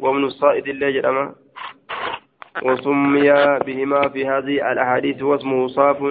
وابن 0.00 0.24
الصائد 0.24 0.68
اللي 0.68 0.92
جرما 0.92 1.34
وسمي 2.62 3.30
بهما 3.66 4.08
في 4.08 4.26
هذه 4.26 4.72
الأحاديث 4.72 5.22
واسمه 5.22 5.68
صاف 5.68 6.02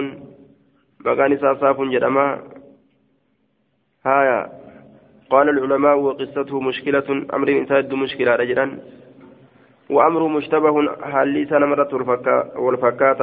مكان 1.04 1.38
صاف 1.38 1.80
جرما. 1.80 2.38
هايا. 4.06 4.40
قال 5.30 5.48
العلماء 5.48 5.98
وقصته 5.98 6.60
مشكلة 6.60 7.08
أمر 7.34 7.48
انتهت 7.48 7.92
مشكلة 7.92 8.36
رجلا. 8.36 8.78
وأمره 9.90 10.28
مشتبه 10.28 10.74
حالي 11.12 11.46
سنة 11.46 11.66
مرة 11.66 11.92
والفكاة 12.56 13.20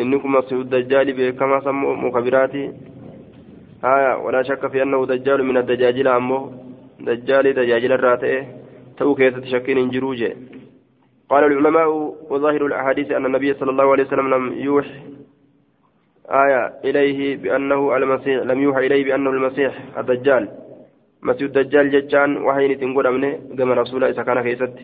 إنكم 0.00 0.32
مسيح 0.32 0.52
الدجال 0.52 1.08
بكما 1.12 1.60
سموا 1.60 1.96
مخبراتي 1.96 2.72
آية 3.84 4.12
ولا 4.24 4.42
شك 4.42 4.66
في 4.66 4.82
أنه 4.82 5.06
دجال 5.06 5.44
من 5.44 5.56
الدجاجل 5.56 6.08
أمه. 6.08 6.52
دجال 7.00 7.54
دجاجل 7.54 7.92
الراتئ. 7.92 8.57
تو 8.98 9.14
كيسة 9.14 9.44
شكين 9.44 9.78
انجروجه 9.78 10.36
قال 11.28 11.44
العلماء 11.44 11.88
وظاهر 12.30 12.66
الأحاديث 12.66 13.10
أن 13.10 13.26
النبي 13.26 13.54
صلى 13.54 13.70
الله 13.70 13.92
عليه 13.92 14.04
وسلم 14.04 14.34
لم 14.34 14.52
يوحي 14.58 15.00
آية 16.30 16.74
إليه 16.84 17.36
بأنه 17.36 17.96
المسيح 17.96 18.42
لم 18.42 18.62
يوحى 18.62 18.86
إليه 18.86 19.04
بأنه 19.04 19.30
المسيح 19.30 19.98
الدجال 19.98 20.48
مسيح 21.22 21.42
الدجال 21.42 21.90
ججان 21.90 22.36
وحين 22.36 22.80
تنقل 22.80 23.06
أمنه 23.06 23.40
كما 23.58 23.74
رسول 23.74 24.04
إذا 24.04 24.22
كان 24.22 24.42
كيست 24.42 24.74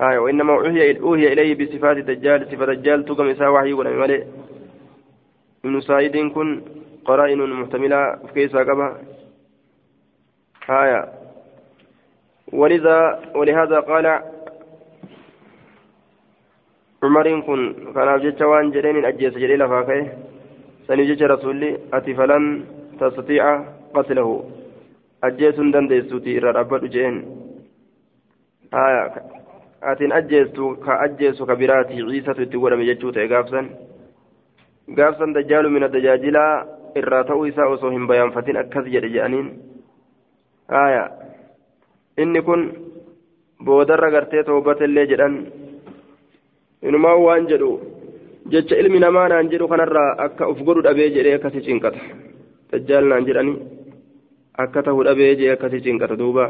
آية 0.00 0.18
وإنما 0.18 0.52
أوحي 0.52 0.98
أوحي 1.00 1.26
إليه 1.32 1.54
بصفات 1.54 1.96
الدجال 1.96 2.46
صفة 2.50 2.64
الدجال 2.64 3.04
تقم 3.04 3.28
إساء 3.28 3.50
وحي 3.52 3.72
ولم 3.72 3.92
يملئ 3.92 4.24
ابن 5.64 5.80
سعيد 5.80 6.16
كن 6.34 6.62
قرائن 7.04 7.38
محتملة 7.50 8.16
في 8.16 8.32
كيسة 8.34 8.58
قبا 8.58 8.98
آية 10.70 11.21
ولذا 12.52 12.98
ولهذا 13.34 13.80
قال 13.80 14.06
عمر 17.02 17.40
كن 17.40 17.60
كان 17.94 18.18
جيتش 18.22 18.42
وان 18.42 18.70
جرين 18.70 19.04
أجيس 19.04 19.34
جري 19.42 19.56
لفاكه 19.56 20.08
سنجيش 20.86 21.22
رسولي 21.22 21.78
أتي 21.92 22.14
فلن 22.14 22.44
تستطيع 23.00 23.44
قتله. 23.94 24.28
أجيس 25.24 25.56
دنديسوتي 25.74 26.38
إرى 26.38 26.50
ربط 26.50 26.84
جين. 26.84 27.14
آية 28.74 29.02
أتين 29.82 30.12
أجيستو 30.12 30.76
كأجيسو 30.84 31.46
كبراتي 31.46 32.02
عيسى 32.02 32.32
تتقول 32.34 32.76
من 32.76 32.84
جيتشوت 32.84 33.16
إغافسا 33.18 33.60
غافسا 34.98 35.26
دجال 35.36 35.64
من 35.70 35.82
الدجاجلة 35.84 36.46
hin 36.94 38.06
bayaanfatin 38.06 38.56
akkas 38.56 38.84
jedhe 38.84 39.08
jedhaniin 39.08 39.48
haaya 40.68 41.21
inni 42.18 42.40
kun 42.42 42.62
boodarra 43.64 44.10
gartee 44.10 44.42
toobatallee 44.44 45.06
jedhan 45.10 45.34
inumaa 46.82 47.16
waan 47.26 47.46
jedhu 47.50 47.70
jecha 48.52 48.76
ilmi 48.82 48.98
namaa 49.00 49.28
naan 49.28 49.50
jedhu 49.52 49.68
kanarraa 49.68 50.10
akka 50.26 50.48
uf 50.52 50.58
godhu 50.66 50.82
dhabee 50.86 51.10
jedhee 51.16 51.34
akkasi 51.38 51.60
cinqata 51.66 52.00
dajjaal 52.72 53.06
naan 53.08 53.26
jedhani 53.28 53.54
akka 54.64 54.82
ta'u 54.82 55.04
dhabee 55.08 55.30
jedhee 55.36 55.54
akkasi 55.56 55.80
cinqata 55.86 56.16
duuba 56.24 56.46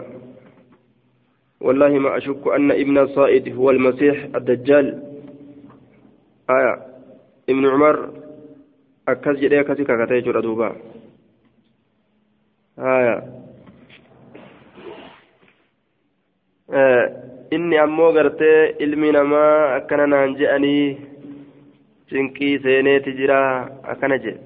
والله 1.63 1.93
ما 1.99 2.17
أشك 2.19 2.43
أن 2.57 2.71
ابن 2.71 2.99
الصائد 2.99 3.55
هو 3.55 3.71
المسيح 3.71 4.35
الدجال 4.35 4.87
آية 6.51 6.75
ابن 7.49 7.65
عمر 7.67 7.97
akkas 9.07 9.39
jedhee 9.43 9.61
akkasi 9.63 9.85
kakatee 9.87 10.19
jechuudha 10.23 10.43
duuba 10.43 10.69
haya 12.77 13.17
inni 17.73 17.81
ammoo 17.81 18.13
gartee 18.13 18.77
ilmi 18.85 19.11
namaa 19.17 19.75
akkana 19.77 20.07
naan 20.13 20.35
je'anii 20.37 20.97
cinqii 22.11 22.59
seeneeti 22.65 23.15
jira 23.21 23.39
akkana 23.93 24.19
jedhe. 24.25 24.41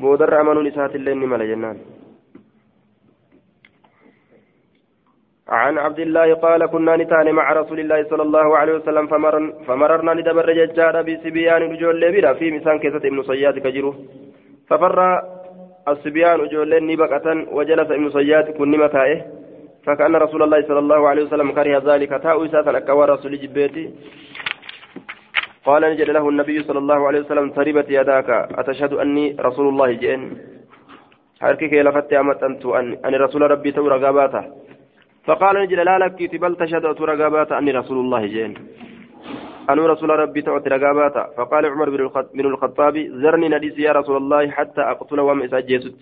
Boodarra 0.00 0.40
amanuun 0.40 0.70
isaatillee 0.72 1.14
ni 1.14 1.26
mala 1.32 1.46
jennaan. 1.52 1.78
عن 5.50 5.78
عبد 5.78 5.98
الله 6.00 6.34
قال 6.34 6.66
كنا 6.66 6.96
نتان 6.96 7.32
مع 7.34 7.52
رسول 7.52 7.80
الله 7.80 8.04
صلى 8.10 8.22
الله 8.22 8.58
عليه 8.58 8.74
وسلم 8.74 9.06
فمر 9.06 9.34
فمررنا 9.66 10.14
ندبر 10.14 10.52
ججار 10.52 11.02
بسبيان 11.02 11.62
رجول 11.72 12.12
بلا 12.14 12.32
في 12.34 12.50
مسان 12.50 12.78
كيسة 12.78 13.02
ابن 13.10 13.22
صياد 13.22 13.58
كجرو 13.58 13.94
ففر 14.68 14.98
الصبيان 15.88 16.40
رجول 16.40 16.70
نبقة 16.86 17.26
وجلس 17.56 17.88
ابن 17.90 18.10
صياد 18.10 18.46
كن 18.58 18.70
متائه 18.84 19.39
فكأن 19.86 20.16
رسول 20.16 20.42
الله 20.42 20.60
صلى 20.68 20.78
الله 20.78 21.08
عليه 21.08 21.22
وسلم 21.24 21.52
كره 21.52 21.78
ذلك. 21.78 22.10
تاء 22.22 22.36
إساتا 22.46 22.76
أكوى 22.76 23.04
رسول 23.06 23.32
جبيتي. 23.40 23.84
قال 25.64 25.82
نجد 25.82 26.10
له 26.10 26.28
النبي 26.28 26.62
صلى 26.62 26.78
الله 26.78 27.00
عليه 27.06 27.20
وسلم 27.20 27.50
تربت 27.50 27.88
يداك. 27.88 28.30
أتشهد 28.60 28.92
أني 28.92 29.36
رسول 29.40 29.66
الله 29.68 29.92
جئن. 29.92 30.22
حركك 31.40 31.72
لفت 31.72 32.12
أمت 32.12 32.42
أنت 32.42 32.64
أن 33.06 33.14
رسول 33.24 33.42
ربي 33.50 33.72
تورى 33.72 34.04
قاباته 34.04 34.44
فقال 35.24 35.54
نجل 35.62 35.84
لا 35.84 35.98
لك 35.98 36.36
بل 36.36 36.56
تشهد 36.56 36.84
رقابات 36.84 37.52
أني 37.52 37.70
رسول 37.70 37.98
الله 38.04 38.26
جين 38.26 38.54
أنا 39.70 39.86
رسول 39.86 40.10
ربي 40.10 40.42
تعطي 40.42 40.68
رقابات 40.70 41.16
فقال 41.36 41.66
عمر 41.66 41.88
بن 42.34 42.46
الخطاب 42.46 42.94
زرني 43.22 43.48
نديس 43.48 43.78
يا 43.78 43.92
رسول 43.92 44.16
الله 44.16 44.50
حتى 44.50 44.80
أقتل 44.80 45.20
وم 45.20 45.42
إساجيست 45.42 45.96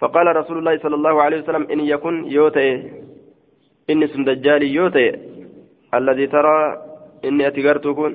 فقال 0.00 0.26
رسول 0.36 0.58
الله 0.58 0.78
صلى 0.78 0.94
الله 0.94 1.22
عليه 1.22 1.38
وسلم 1.42 1.64
إن 1.72 1.80
يكن 1.80 2.14
يوتي 2.36 2.68
إني 3.90 4.06
سندجالي 4.06 4.68
يوتي 4.74 5.06
الذي 5.94 6.26
ترى 6.26 6.58
إني 7.24 7.46
أتقرتكن 7.46 8.12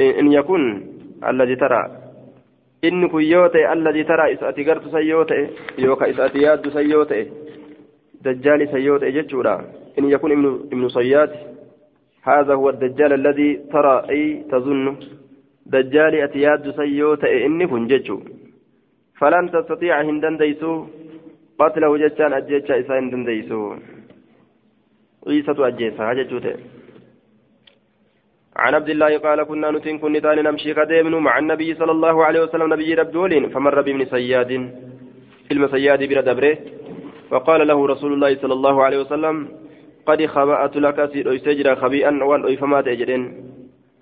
إن 0.00 0.32
يكن 0.32 0.62
الذي 1.30 1.56
ترى 1.56 1.82
إني 2.84 3.08
كن 3.08 3.22
يوتي 3.22 3.72
الذي 3.72 4.02
ترى 4.04 4.24
إس 4.32 4.42
أتقرت 4.42 4.84
سيوتي 4.96 5.40
يوكا 5.78 6.10
إس 6.10 6.18
أتياد 6.20 6.68
سيوتي 6.68 7.22
دجال 8.24 8.60
سيوت 8.72 9.02
اجتشورا 9.02 9.54
إن 9.98 10.04
يكون 10.14 10.30
ابن 10.32 10.46
ابن 10.72 10.88
صياد 10.88 11.30
هذا 12.22 12.54
هو 12.54 12.68
الدجال 12.70 13.12
الذي 13.12 13.50
ترى 13.72 13.96
أي 14.10 14.44
تظن 14.50 14.96
دجال 15.66 16.14
أتياد 16.14 16.70
سيوت 16.70 17.24
إني 17.24 17.66
كن 17.66 17.86
جتشو. 17.90 18.18
فلن 19.18 19.50
تستطيع 19.54 20.00
هندن 20.00 20.36
ديسو 20.36 20.72
قتله 21.58 21.96
جتشان 22.02 22.32
أجيتشا 22.32 22.80
إسا 22.80 22.98
هندن 22.98 23.24
ديسو 23.24 23.60
عيسى 25.26 25.52
أجيسا 25.68 26.02
هجتشوته 26.10 26.54
عن 28.56 28.74
عبد 28.74 28.90
الله 28.90 29.18
قال 29.18 29.42
كنا 29.42 29.70
نتن 29.70 29.98
كن 29.98 30.12
نمشي 30.48 30.72
قديمن 30.72 31.14
مع 31.26 31.38
النبي 31.38 31.74
صلى 31.74 31.92
الله 31.92 32.24
عليه 32.24 32.40
وسلم 32.42 32.72
نبي 32.74 32.94
رب 32.94 33.16
فمر 33.52 33.80
بابن 33.80 34.04
صياد 34.04 34.50
فيلم 35.48 35.68
صياد 35.68 36.00
بلا 36.10 36.20
دبره. 36.20 36.56
فقال 37.30 37.60
له 37.66 37.86
رسول 37.86 38.12
الله 38.12 38.36
صلى 38.42 38.52
الله 38.52 38.84
عليه 38.84 38.98
وسلم 39.00 39.48
قد 40.06 40.26
خبأت 40.26 40.76
لك 40.76 40.98
سيد 41.12 41.26
أيسجر 41.28 41.76
خبيئا 41.76 42.24
وأن 42.24 42.44
أيفما 42.44 42.80
تجرين. 42.80 43.22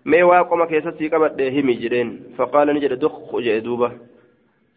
مي 0.05 0.23
واقوم 0.23 0.65
كيستي 0.65 1.09
قبت 1.09 1.41
همي 1.41 1.75
جرين 1.75 2.09
فقال 2.37 2.67
نجد 2.75 2.93
دخ 2.99 3.37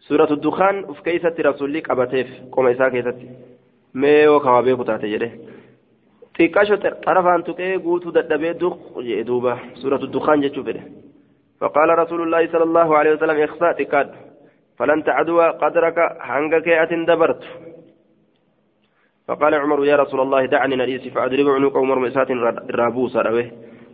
سورة 0.08 0.30
الدخان 0.32 0.92
في 0.94 1.02
كيست 1.02 1.40
رسولي 1.40 1.80
قبتيف 1.80 2.28
قوم 2.52 2.66
إساء 2.66 2.88
كيستي 2.88 3.28
مي 3.94 4.28
وكما 4.28 4.60
بيكو 4.60 4.82
تاتجره 4.82 5.30
xiqqaasho 6.38 6.76
xarafaan 7.06 7.42
tuqee 7.46 7.78
guutuu 7.84 8.12
dadhabee 8.16 8.54
duq 8.62 8.74
jee 9.06 9.22
duuba 9.28 9.52
suuratu 9.80 10.06
dukaan 10.14 10.42
jechuu 10.44 10.64
fedhe 10.68 10.82
فقال 11.60 11.88
رسول 11.98 12.20
الله 12.22 12.42
صلى 12.52 12.64
الله 12.68 12.88
عليه 12.98 13.12
وسلم 13.14 13.42
اخسأ 13.42 13.72
تكاد 13.72 14.08
فلن 14.78 15.04
تعدو 15.04 15.40
قدرك 15.62 15.98
هنگك 16.20 16.68
أتن 16.68 17.04
دبرت 17.04 17.42
فقال 19.28 19.54
عمر 19.54 19.84
يا 19.84 19.96
رسول 19.96 20.20
الله 20.20 20.46
دعني 20.46 20.76
نريسي 20.76 21.10
فأدرب 21.10 21.48
عنق 21.48 21.76
عمر 21.76 21.98
مسات 21.98 22.30
الرابوس 22.70 23.16
رويه 23.16 23.52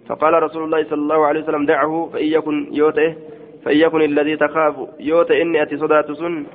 فقال 0.08 0.42
رسول 0.42 0.62
الله 0.64 0.80
صلى 0.90 1.02
الله 1.04 1.20
عليه 1.26 1.40
وسلم 1.42 1.66
دعه 1.66 2.10
فإن 2.12 2.26
يكن 2.26 2.56
يوته 2.72 3.10
فإن 3.64 3.76
يكن 3.76 4.02
الذي 4.02 4.36
تخاف. 4.36 4.74
يوته 5.00 5.42
إني 5.42 5.62
أتي 5.62 5.76
صدات 5.76 6.12
سن. 6.12 6.46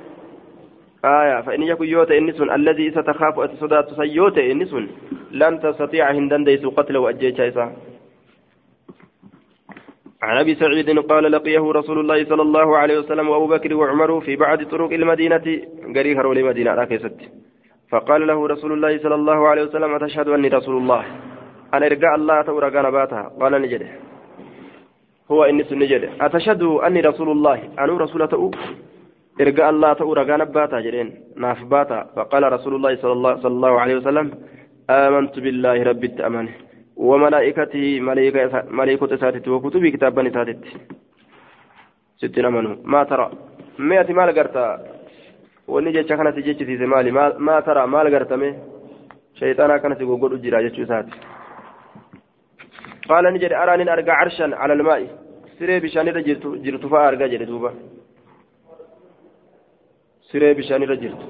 آية. 1.04 1.40
فإن 1.40 1.62
يكن 1.62 1.84
يوته 1.84 2.18
إني 2.18 2.32
سن. 2.32 2.50
الذي 2.50 2.90
ستخاف 2.90 3.38
أتي 3.38 3.56
صدات 3.56 3.90
سن. 3.90 4.06
يوته 4.06 4.52
إني 4.52 4.64
سن. 4.64 4.88
لن 5.30 5.60
تستطيع 5.60 6.10
هندن 6.10 6.44
ديس 6.44 6.66
قتله 6.66 7.08
أجيشا 7.08 7.72
عن 10.22 10.36
أبي 10.38 10.54
سعيد 10.54 10.98
قال 10.98 11.32
لقيه 11.32 11.72
رسول 11.72 11.98
الله 11.98 12.24
صلى 12.24 12.42
الله 12.42 12.78
عليه 12.78 12.98
وسلم 12.98 13.28
وأبو 13.28 13.46
بكر 13.46 13.74
وعمر 13.74 14.20
في 14.20 14.36
بعض 14.36 14.62
طرق 14.62 14.92
المدينة. 14.92 15.46
قريها 15.96 16.22
لمدينة 16.34 16.74
راكست 16.74 17.18
فقال 17.90 18.26
له 18.26 18.46
رسول 18.46 18.72
الله 18.72 18.98
صلى 18.98 19.14
الله 19.14 19.48
عليه 19.48 19.62
وسلم 19.62 19.94
أتشهد 19.94 20.28
أني 20.28 20.48
رسول 20.48 20.76
الله. 20.76 21.04
أنا 21.74 21.86
إرجع 21.86 22.14
الله 22.14 22.42
تورا 22.42 22.68
قال 23.40 23.52
نجده. 23.62 24.05
هو 25.30 25.44
إني 25.44 25.64
سنجده 25.64 26.08
أتشهد 26.20 26.62
أني 26.86 27.00
رسول 27.00 27.28
الله. 27.30 27.58
أنا 27.78 27.92
رسول 28.04 28.28
تؤ 28.28 28.50
إرجع 29.40 29.70
الله 29.70 29.92
تورا 29.92 30.24
كان 30.24 30.44
باتها 30.44 30.80
جدين 30.80 31.08
ناف 31.36 31.60
باتا. 31.72 31.98
فقال 32.16 32.52
رسول 32.56 32.74
الله 32.74 32.92
صلى 33.02 33.12
الله, 33.12 33.32
صلى 33.42 33.54
الله 33.58 33.80
عليه 33.82 33.96
وسلم 33.96 34.26
آمنت 34.90 35.34
بالله 35.44 35.82
رب 35.90 36.04
التأمن. 36.04 36.46
وملائكته 36.96 38.00
ملائكة 38.00 38.64
ملائكة 38.70 39.16
ساتت 39.16 39.48
وكتبه 39.48 39.88
كتابا 39.94 40.30
ساتت 40.36 40.60
ستين 42.20 42.44
أمنوا 42.44 42.76
ما 42.84 43.00
ترى؟ 43.10 43.30
مئة 43.78 44.08
مال 44.12 44.30
قرتا 44.38 44.66
wanni 45.68 45.92
jecha 45.92 46.16
kanatti 46.16 46.42
jechisiise 46.42 46.86
maali 46.86 47.10
maa 47.10 47.62
tara 47.66 47.86
maal 47.86 48.10
gartame 48.10 48.48
shayxaanaa 49.38 49.78
kanatti 49.82 50.06
goggodhu 50.06 50.38
jira 50.44 50.62
jechuu 50.62 50.86
araa 53.08 53.76
nin 53.76 53.88
arga 53.88 54.12
carshan 54.20 54.50
cala 54.60 54.74
almaa'i 54.78 55.06
siree 55.58 55.80
bishaanirra 55.84 56.22
jirtu 56.64 56.88
fa'a 56.92 57.06
argaa 57.10 57.28
jedhe 57.32 57.46
duuba 57.50 57.70
siree 60.30 60.54
bishaanirra 60.58 60.96
jirtu 61.02 61.26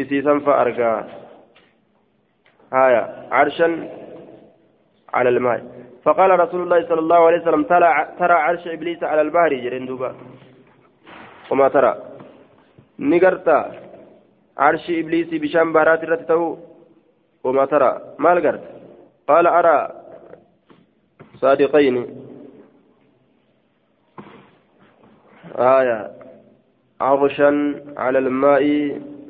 isiisan 0.00 0.38
fa'a 0.46 0.60
argaa 0.64 0.98
haya 2.76 3.02
carshan 3.34 3.74
على 5.18 5.28
الماء 5.28 5.60
فقال 6.04 6.30
رسول 6.40 6.60
الله 6.62 6.80
صلى 6.88 7.00
الله 7.04 7.20
عليه 7.26 7.40
وسلم 7.40 7.62
ترى 8.20 8.36
عرش 8.46 8.66
إبليس 8.66 9.02
على 9.04 9.20
البحر 9.20 9.54
جرين 9.54 9.86
دوبا 9.86 10.10
وما 11.50 11.68
ترى 11.68 11.92
نقرتا 12.98 13.58
عرش 14.58 14.90
إبليس 14.90 15.30
بشام 15.42 15.72
بارات 15.72 16.04
رتته 16.04 16.42
وما 17.44 17.64
ترى 17.64 17.90
ما 18.18 18.30
قال 19.28 19.46
أرى 19.46 19.99
صادقين. 21.40 21.96
آية. 25.56 26.10
عرشا 27.00 27.50
على 27.96 28.18
الماء. 28.18 28.64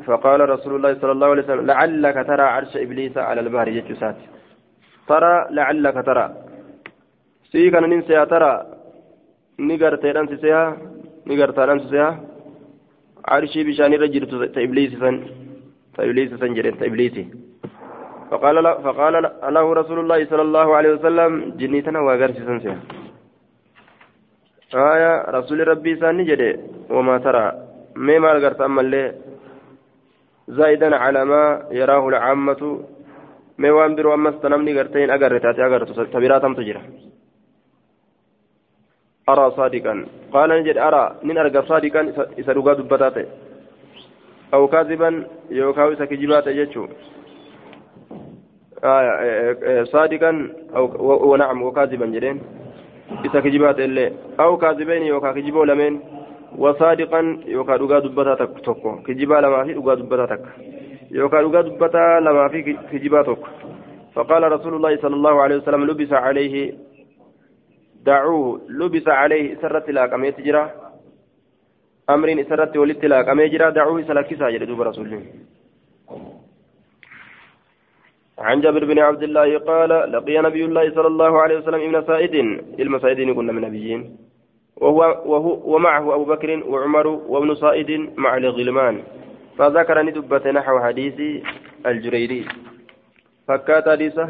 فقال 0.06 0.40
رسول 0.50 0.72
الله 0.76 0.94
صلى 1.00 1.12
الله 1.12 1.26
عليه 1.26 1.42
وسلم 1.42 1.66
لعلك 1.66 2.16
ترى 2.26 2.42
عرش 2.42 2.76
إبليس 2.76 3.18
على 3.18 3.40
البحر. 3.40 3.68
جتشات 3.70 4.16
ترى 5.08 5.46
لعلك 5.50 5.96
ترى. 6.06 6.26
سيكا 7.52 7.80
ننسى 7.80 8.26
ترى. 8.26 8.54
نقرت 9.60 10.04
أنسى 10.04 10.54
نقرت 11.26 11.58
أنسى 11.58 12.04
عرشي 13.28 13.64
بشان 13.64 13.92
رجل 13.94 14.52
تإبليس 14.54 14.94
فن 14.94 15.14
تإبليس 15.96 16.30
فنجر 16.40 16.70
تإبليس 16.80 17.16
فقال 18.30 18.56
له 18.64 18.74
فقال 18.86 19.14
له 19.56 19.66
رسول 19.80 19.98
الله 19.98 20.20
صلى 20.30 20.42
الله 20.42 20.76
عليه 20.76 20.90
وسلم 20.96 21.30
جنيتنا 21.60 22.00
وغرس 22.00 22.36
سنسيا 22.48 22.76
آية 24.74 25.12
رسول 25.36 25.68
ربي 25.68 25.92
ساني 26.00 26.24
جدي 26.30 26.50
وما 26.94 27.18
ترى 27.18 27.44
ما 28.06 28.18
ما 28.18 28.30
غرت 28.42 28.60
أما 28.60 28.80
اللي؟ 28.80 29.04
زائدا 30.48 30.96
على 30.96 31.24
ما 31.24 31.42
يراه 31.70 32.08
العامة 32.08 32.62
ما 33.58 33.70
وان 33.70 33.94
برو 33.96 34.14
أما 34.14 34.30
استنمني 34.30 34.72
غرتين 34.78 35.10
أغرتاتي 35.10 35.60
أغرت 35.66 35.90
تبيراتم 36.14 36.54
تجرى. 36.54 36.82
أرى 39.28 39.46
صادقا. 39.58 39.94
قال 40.32 40.50
نجد 40.50 40.78
أرى 40.78 41.04
من 41.22 41.38
أرقى 41.38 41.62
صادقا 41.70 42.00
إذا 42.40 42.52
رقى 42.52 42.74
دبتاته. 42.78 43.26
أو 44.54 44.62
كاذبا 44.72 45.10
يوكاو 45.50 45.88
إذا 45.92 46.04
كجبات 46.04 46.46
يجو 46.46 46.88
صادقا 49.92 50.32
أو 50.76 51.32
ونعم 51.32 51.62
وكاذبا 51.62 52.06
جرين 52.06 52.40
إذا 53.24 53.40
كجبات 53.40 53.78
اللي 53.80 54.12
أو 54.40 54.56
كاذبين 54.56 55.02
يوكا 55.02 55.32
كجبو 55.32 55.64
لمن. 55.64 56.00
وصادقا 56.58 57.40
يوكا 57.46 57.76
رقى 57.76 58.00
دبتاتك 58.00 58.60
توكو 58.64 59.02
كجبا 59.06 59.34
لما 59.34 59.64
في 59.64 59.72
رقى 59.72 59.96
دبتاتك 59.96 60.44
يوكا 61.10 61.40
رقى 61.40 61.62
دبتا 61.62 62.20
لما 62.20 62.48
في 62.48 62.76
كجباتك 62.92 63.38
فقال 64.14 64.52
رسول 64.52 64.74
الله 64.74 64.96
صلى 64.96 65.14
الله 65.14 65.42
عليه 65.42 65.56
وسلم 65.56 65.84
لبس 65.84 66.12
عليه. 66.12 66.74
دعوه. 68.04 68.60
لبس 68.68 69.08
عليه. 69.08 69.56
سرت 69.62 69.90
لاقمه 69.90 70.30
تجرا 70.30 70.70
أمر 72.10 72.28
سرت 72.48 72.76
ولدت 72.76 73.04
لاقمه 73.04 73.46
جرا. 73.46 73.70
دعوه 73.70 74.02
سلكسا 74.02 74.50
جل 74.50 74.66
دوب 74.66 74.82
رسول 74.82 75.06
عن 78.40 78.60
جابر 78.60 78.84
بن 78.84 78.98
عبد 78.98 79.22
الله 79.22 79.58
قال 79.58 79.90
لقي 80.12 80.36
نبي 80.42 80.64
الله 80.64 80.94
صلى 80.96 81.06
الله 81.06 81.32
عليه 81.42 81.56
وسلم 81.58 81.80
ابن 81.80 81.96
سائد 82.06 82.34
المسائدين 82.80 83.34
كنا 83.34 83.52
من 83.52 83.62
نبيين. 83.68 84.16
وهو, 84.76 85.00
وهو 85.26 85.52
ومعه 85.74 86.14
أبو 86.14 86.24
بكر 86.24 86.50
وعمر 86.64 87.06
وابن 87.06 87.54
سائد 87.54 87.90
مع 88.16 88.36
الغلمان. 88.36 89.02
فذكر 89.58 89.96
ندبة 90.02 90.44
نحو 90.50 90.74
حديث 90.80 91.18
الجريري. 91.86 92.42
فكات 93.48 93.88
حديثه 93.88 94.28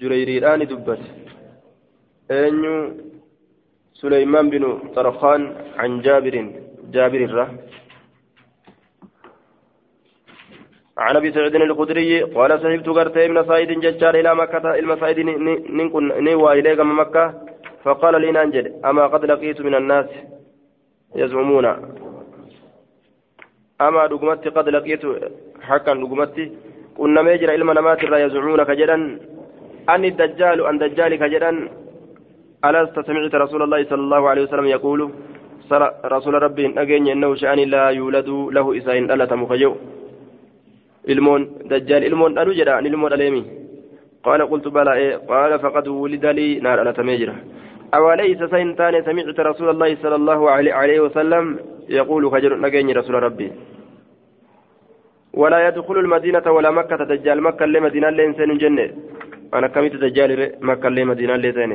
جريري 0.00 0.38
الآن 0.38 0.60
دبت 0.70 1.02
أنيو 2.30 2.76
سليمان 3.94 4.50
بن 4.50 4.64
طرخان 4.96 5.42
عن 5.80 5.90
جابر 6.00 6.34
جابر 6.94 7.20
الره 7.24 7.48
عن 10.98 11.16
أبي 11.16 11.32
سعيد 11.32 11.54
الخدري 11.54 12.22
قال 12.22 12.50
سحبت 12.62 12.88
غرت 12.88 13.16
ابن 13.16 13.44
سعيد 13.48 13.70
ججار 13.84 14.14
إلى 14.14 14.34
مكة 14.34 14.74
المسعيد 14.74 15.18
نكن 15.80 16.24
نوى 16.24 16.52
إليك 16.58 16.80
من 16.80 16.94
مكة 16.94 17.34
فقال 17.84 18.20
لي 18.20 18.32
ننجد 18.32 18.66
أما 18.84 19.06
قد 19.06 19.24
لقيت 19.24 19.60
من 19.60 19.74
الناس 19.74 20.06
يزعمون. 21.16 21.66
أما 23.80 24.06
دغمتي 24.06 24.48
قد 24.48 24.68
لقيت 24.68 25.02
حقا 25.68 25.94
دغمتي 25.94 26.44
كنا 26.96 27.22
ميجر 27.22 27.50
علم 27.50 27.70
نمات 27.78 28.02
يزعمون 28.02 28.62
كجدا 28.62 28.94
ان 29.94 30.04
الدجال 30.04 30.58
أن 30.66 30.78
دجال 30.78 31.12
كجدا 31.22 31.50
ألست 32.64 32.96
سمعت 33.06 33.34
رسول 33.34 33.62
الله 33.62 33.80
صلى 33.90 34.02
الله 34.06 34.22
عليه 34.30 34.42
وسلم 34.42 34.66
يقول 34.66 35.00
رسول 36.16 36.34
ربي 36.46 36.64
أجن 36.82 37.06
إنه 37.14 37.34
شأن 37.34 37.58
لا 37.58 37.84
يولد 37.88 38.28
له 38.56 38.66
إسائن 38.78 39.04
ألا 39.12 39.24
تمخيو 39.24 39.72
ilmoon 41.12 41.42
dajjaal 41.70 42.04
ilmoon 42.10 42.34
dhalu 42.36 42.56
jedha 42.60 42.76
an 42.78 42.86
ilmoo 42.90 43.08
dhaleemi 43.12 43.42
qaala 44.24 44.50
qultu 44.52 44.70
balaa 44.76 45.00
ee 45.06 45.12
qaala 45.30 45.62
faqad 45.64 45.86
wulida 45.88 46.32
naa 46.64 46.76
dhalatamee 46.78 47.18
jira 47.22 47.36
أوليس 47.98 48.40
سينتان 48.54 48.94
سمعت 49.06 49.40
رسول 49.50 49.68
الله 49.70 49.90
صلى 50.02 50.16
الله 50.20 50.40
عليه 50.50 51.00
وسلم 51.00 51.44
يقول 51.88 52.22
خجل 52.32 52.52
نجيني 52.60 52.92
رسول 52.92 53.14
ربي. 53.22 53.48
ولا 55.40 55.58
يدخل 55.68 55.96
المدينة 56.04 56.46
ولا 56.56 56.70
مكة 56.70 56.96
دجال 56.96 57.38
مكة 57.42 57.64
لمدينة 57.66 58.08
لين 58.10 58.34
سين 58.38 58.58
جنة. 58.58 58.86
أنا 59.54 59.66
كميت 59.74 59.94
دجال 60.04 60.30
مكة 60.68 60.88
لمدينة 60.88 61.36
لين 61.36 61.72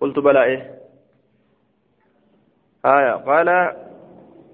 قلت 0.00 0.18
بلى 0.18 0.44
إيه. 0.44 0.60
آية. 2.84 3.12
قال 3.28 3.48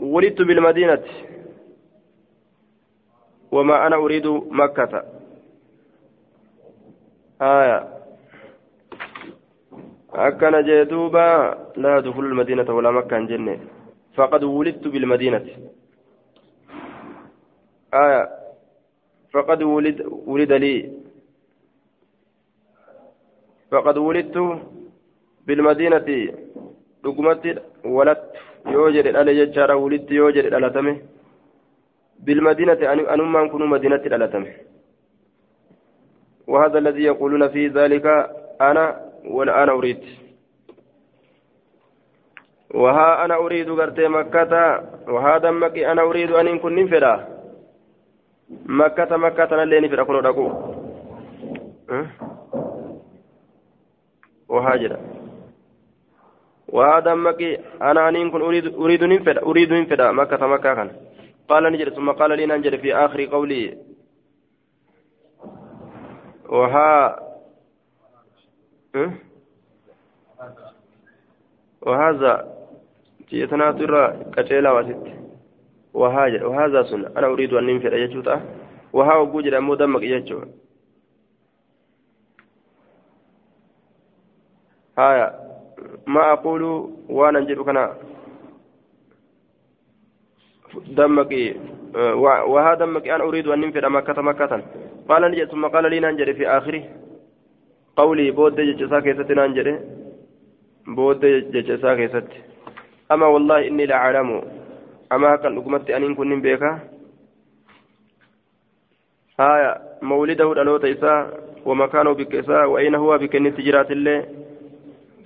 ولدت 0.00 0.42
بالمدينة. 0.42 1.04
وما 3.52 3.87
أنا 3.87 3.97
أريد 3.97 4.26
مكة. 4.50 5.05
آية. 7.43 7.88
أكن 10.14 10.64
جدوبا 10.64 11.28
لا 11.76 12.00
دخول 12.00 12.25
المدينة 12.26 12.75
ولا 12.75 12.90
مكة 12.90 13.19
جنة. 13.19 13.61
فقد 14.14 14.45
ولدت 14.45 14.88
بالمدينة. 14.88 15.47
آية. 17.95 18.28
فقد 19.33 19.62
ولد 19.62 19.99
ولد 20.26 20.52
لي. 20.52 20.93
فقد 23.71 23.99
ولدت 23.99 24.37
بالمدينة. 25.47 26.09
دقمت 27.05 27.62
ولدت 27.85 28.33
يوجد 28.67 29.17
على 29.17 29.31
ججارة 29.45 29.75
ولدت 29.75 30.11
يوجد 30.11 30.55
على 30.55 30.71
تمه 30.71 30.97
بالمدينة 32.18 32.92
أنما 33.14 33.48
كنوا 33.48 33.66
مدينة 33.66 34.02
الألتم. 34.06 34.46
وهذا 36.46 36.78
الذي 36.78 37.02
يقولون 37.02 37.48
في 37.48 37.68
ذلك 37.68 38.06
أنا 38.60 39.00
والآن 39.25 39.68
أريد. 39.68 40.00
وها 42.75 43.25
أنا 43.25 43.34
أريد 43.34 43.70
قرتي 43.70 44.08
مكة 44.08 44.52
وهذا 45.08 45.50
مكي 45.50 45.92
أنا 45.92 46.02
أريد 46.02 46.30
أن 46.32 46.46
يكون 46.46 46.84
نفرا 46.84 47.28
مكة 48.66 49.16
مكة 49.16 49.62
اللي 49.62 49.80
نفرا 49.80 50.04
كنوا 50.04 50.20
دقو 50.20 50.52
وهاجر 54.48 54.96
وهذا 56.68 57.14
مكي 57.14 57.58
أنا 57.82 58.08
أن 58.08 58.16
يكون 58.16 58.42
أريد 58.42 58.75
أريد 58.75 59.04
نفرا 59.04 59.42
أريد 59.42 59.72
نفرا 59.72 60.12
مكة 60.12 60.46
مكة 60.46 60.75
كان. 60.75 60.90
قال 61.49 61.73
نجد 61.73 61.88
ثم 61.95 62.11
قال 62.11 62.31
لي 62.37 62.47
ننجد 62.47 62.76
في 62.76 62.95
آخر 62.95 63.25
قولي. 63.25 63.78
وها؟ 66.49 67.21
وهذا 71.83 72.33
تيتنا 73.31 73.73
ترى 73.73 74.25
كتيلا 74.37 74.71
وست 74.73 75.07
وهاجر 75.95 76.47
وهذا 76.47 76.83
سنة 76.83 77.09
أنا 77.17 77.26
أريد 77.26 77.52
أن 77.52 77.67
ننفر 77.67 78.05
أجتوتا 78.05 78.40
wahaa 78.93 79.19
hogguu 79.19 79.43
jedhe 79.43 79.57
ammoo 79.57 79.76
dammaqi 79.76 80.09
jechuudha 80.09 80.47
haya 84.97 85.35
ma 86.07 86.31
aquulu 86.33 86.71
waan 87.09 87.37
an 87.37 87.47
jedhu 87.47 87.64
kana 87.64 87.83
dammaqi 87.85 87.97
wahaa 87.97 87.97
dammaqi 87.97 88.07
an 88.07 88.07
uriidu 90.17 90.47
an 90.47 90.57
fedha 93.76 93.90
makkata 93.96 94.22
makkatan 94.22 94.62
qaala 95.08 95.28
ni 95.28 95.37
jedhe 95.40 95.50
summa 95.50 95.70
qaala 95.75 95.88
lii 95.94 96.00
naan 96.04 96.18
jedhe 96.20 96.34
fi 96.40 96.46
aakhiri 96.56 96.80
qawlii 98.00 98.32
booddee 98.38 98.66
jecha 98.70 98.84
isaa 98.88 99.02
keessatti 99.06 99.34
naan 99.40 99.56
jedhe 99.58 99.75
booddee 101.00 101.34
jecha 101.56 101.75
isaa 101.80 101.96
keessatti 102.02 102.44
ama 103.16 103.32
wallaahi 103.34 103.68
inni 103.72 103.87
la 103.92 104.02
aclamu 104.04 104.38
ama 105.10 105.34
hakan 105.34 105.54
dhugumatti 105.58 105.94
aniin 105.98 106.16
kun 106.16 106.28
nin 106.34 106.42
beekaa 106.46 106.76
haya 109.42 109.70
mawlidahu 110.12 110.54
dhaloota 110.60 110.88
isaa 110.96 111.20
ومكانه 111.68 112.12
بكسا 112.12 112.64
وأين 112.64 112.94
هو 112.94 113.18
بكنت 113.18 113.56
تجرات 113.60 113.90
الله 113.90 114.26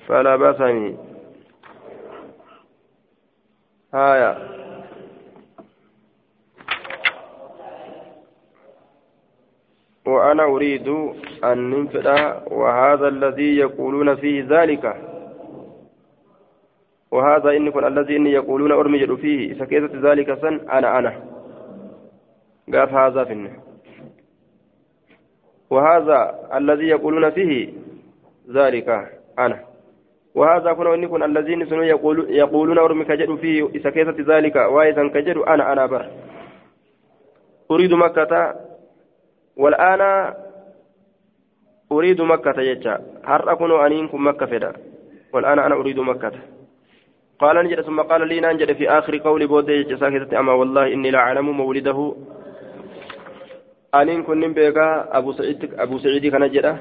فلا 0.08 0.36
بأسني 0.36 0.96
هايا 3.94 4.61
وأنا 10.06 10.44
أريد 10.44 10.88
أن 11.44 11.70
ننفذ 11.70 12.06
وهذا 12.50 13.08
الذي 13.08 13.56
يقولون 13.56 14.14
فيه 14.16 14.46
ذلك. 14.48 14.96
وهذا 17.10 17.50
إن 17.50 17.70
كن 17.70 17.84
الذي 17.84 18.16
إن 18.16 18.26
يقولون 18.26 18.72
أرمجد 18.72 19.14
فيه. 19.14 19.54
سكيتة 19.58 20.12
ذلك 20.12 20.38
سن 20.42 20.60
أنا 20.70 20.98
أنا. 20.98 21.12
قاف 22.72 22.94
هذا 22.94 23.24
في 23.24 23.50
وهذا 25.70 26.48
الذي 26.54 26.88
يقولون 26.88 27.30
فيه 27.30 27.72
ذلك 28.52 28.88
أنا. 29.38 29.58
وهذا 30.34 30.72
كن 30.72 30.86
وإن 30.86 31.08
كن 31.08 31.22
الذين 31.22 31.60
يقولون 32.28 32.78
أرمي 32.78 33.04
كجد 33.04 33.34
فيه. 33.34 33.68
سكيتة 33.84 34.36
ذلك 34.36 34.56
وإذا 34.56 35.08
كجد 35.08 35.36
أنا 35.36 35.72
أنا 35.72 35.86
بر. 35.86 36.06
أريد 37.70 37.94
مكة 37.94 38.54
والآن 39.56 40.34
أريد 41.92 42.20
مكة 42.20 42.60
يجا 42.60 43.00
هر 43.24 43.52
أكون 43.52 43.70
أنينكم 43.84 44.26
مكة 44.26 44.46
فدا؟ 44.46 44.72
والآن 45.32 45.58
أنا 45.58 45.74
أريد 45.74 45.98
مكة. 45.98 46.32
قال 47.38 47.56
نجد 47.64 47.80
ثم 47.80 48.00
قال 48.00 48.28
لي 48.28 48.40
ننجد 48.40 48.72
في 48.72 48.90
آخر 48.90 49.18
قول 49.18 49.46
بودي 49.46 49.82
جساكتة 49.82 50.38
أما 50.38 50.52
والله 50.52 50.92
إني 50.92 51.10
لا 51.10 51.18
أعلم 51.18 51.50
مولده. 51.50 52.14
أنين 53.94 54.22
كن 54.22 54.52
بيكا 54.52 55.18
أبو 55.18 55.32
سعيد 55.32 55.74
أبو 55.74 55.98
سعيد 55.98 56.26
كان 56.26 56.50
جدا. 56.50 56.78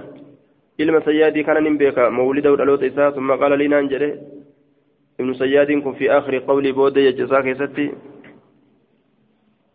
إلما 0.79 0.99
سيادي 0.99 1.43
كان 1.43 1.77
بيكا 1.77 2.09
مولده 2.09 2.53
الألوت 2.53 2.83
إساء. 2.83 3.11
ثم 3.11 3.31
قال 3.31 3.57
لي 3.57 3.67
ننجد 3.67 4.03
ابن 5.19 5.33
سياد 5.33 5.93
في 5.97 6.11
آخر 6.11 6.37
قول 6.39 6.71
بودي 6.71 7.11
جساكتة 7.11 7.91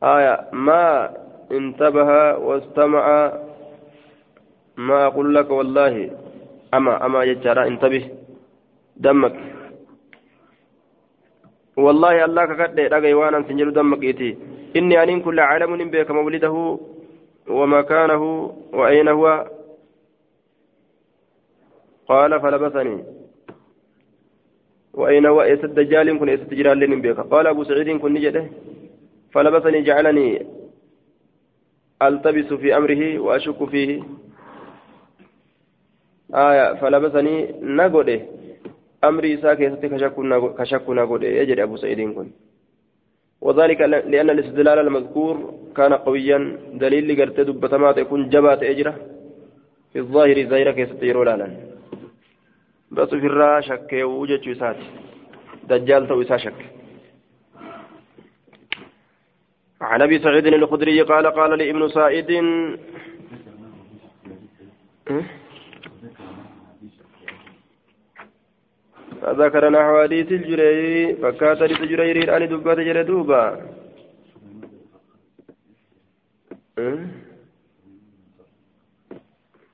آية 0.03 0.49
ما 0.53 1.11
انتبه 1.53 2.39
واستمع. 2.39 3.33
ما 4.77 5.07
أقول 5.07 5.35
لك 5.35 5.51
والله 5.51 6.11
أما 6.75 7.07
أما 7.07 7.25
يجرى 7.25 7.67
انتبه. 7.67 8.11
دمك. 8.97 9.37
والله 11.77 12.25
الله 12.25 12.45
كقد 12.45 12.81
رجع 12.81 13.17
وأنا 13.17 13.43
سنجل 13.49 13.73
دمك 13.73 14.05
إتي 14.05 14.39
إني 14.77 15.03
أن 15.03 15.21
كل 15.21 15.41
عالم 15.41 15.91
بك 15.91 16.11
مولده 16.11 16.79
ومكانه 17.49 18.23
وأين 18.73 19.09
هو؟ 19.09 19.47
قال 22.09 22.41
فلبثني. 22.41 23.05
وأين 24.95 25.27
هو؟ 25.27 25.43
إيس 25.43 25.65
الدجال 25.65 26.19
كن 26.19 26.29
إيس 26.29 26.41
الدجال 26.41 27.01
بك 27.01 27.19
قال 27.33 27.47
أبو 27.47 27.65
سعيد 27.65 28.01
كن 28.01 28.13
نجده. 28.13 28.45
فلبثني 29.33 29.83
جعلني 29.83 30.56
ألتبس 32.03 32.53
في 32.53 32.77
أمره 32.77 33.19
وأشك 33.19 33.65
فيه. 33.65 34.03
آية 36.35 36.75
فلبسني 36.75 37.55
نقوده 37.63 38.21
أمري 39.05 39.37
ساكي 39.37 39.69
كشك 40.59 40.91
نقوده 40.91 41.29
يجري 41.29 41.63
أبو 41.63 41.77
سعيد 41.77 42.01
كن 42.01 42.31
وذلك 43.41 43.81
لأن 43.81 44.31
الاستدلال 44.31 44.79
المذكور 44.79 45.55
كان 45.77 45.93
قويا. 45.95 46.39
دليل 46.73 47.05
لقرت 47.09 47.41
دبتمات 47.41 47.99
يكون 47.99 48.29
جبات 48.29 48.63
أجرة. 48.63 48.95
في 49.93 49.99
الظاهر 49.99 50.49
زيرة 50.51 50.73
كيستيرو 50.73 51.23
لالا 51.23 51.49
بس 52.91 53.09
في 53.09 53.27
الرا 53.27 53.61
شك 53.61 53.93
وجد 53.93 54.43
دجال 55.69 56.09
تو 56.09 56.23
شك. 56.37 56.76
عن 59.81 60.03
أبي 60.03 60.19
سعيد 60.19 60.47
الخدري 60.47 61.03
قال 61.03 61.27
قال 61.27 61.59
لي 61.59 61.71
ابن 61.71 61.89
سعيد 61.89 62.31
فذكر 69.23 69.69
نحو 69.71 70.03
حديث 70.03 70.33
الجريري 70.33 71.15
فكات 71.17 71.63
حديث 71.63 71.81
الجريري 71.81 72.37
أن 72.37 72.49
دبات 72.49 72.79
جلدوبا 72.79 73.43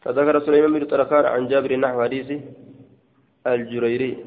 فذكر 0.03 0.41
سليمان 0.41 0.73
بن 0.73 0.85
طرخان 0.87 1.25
عن 1.25 1.49
جابر 1.49 1.77
نحو 1.77 2.03
حديث 2.03 2.29
الجريري. 3.47 4.25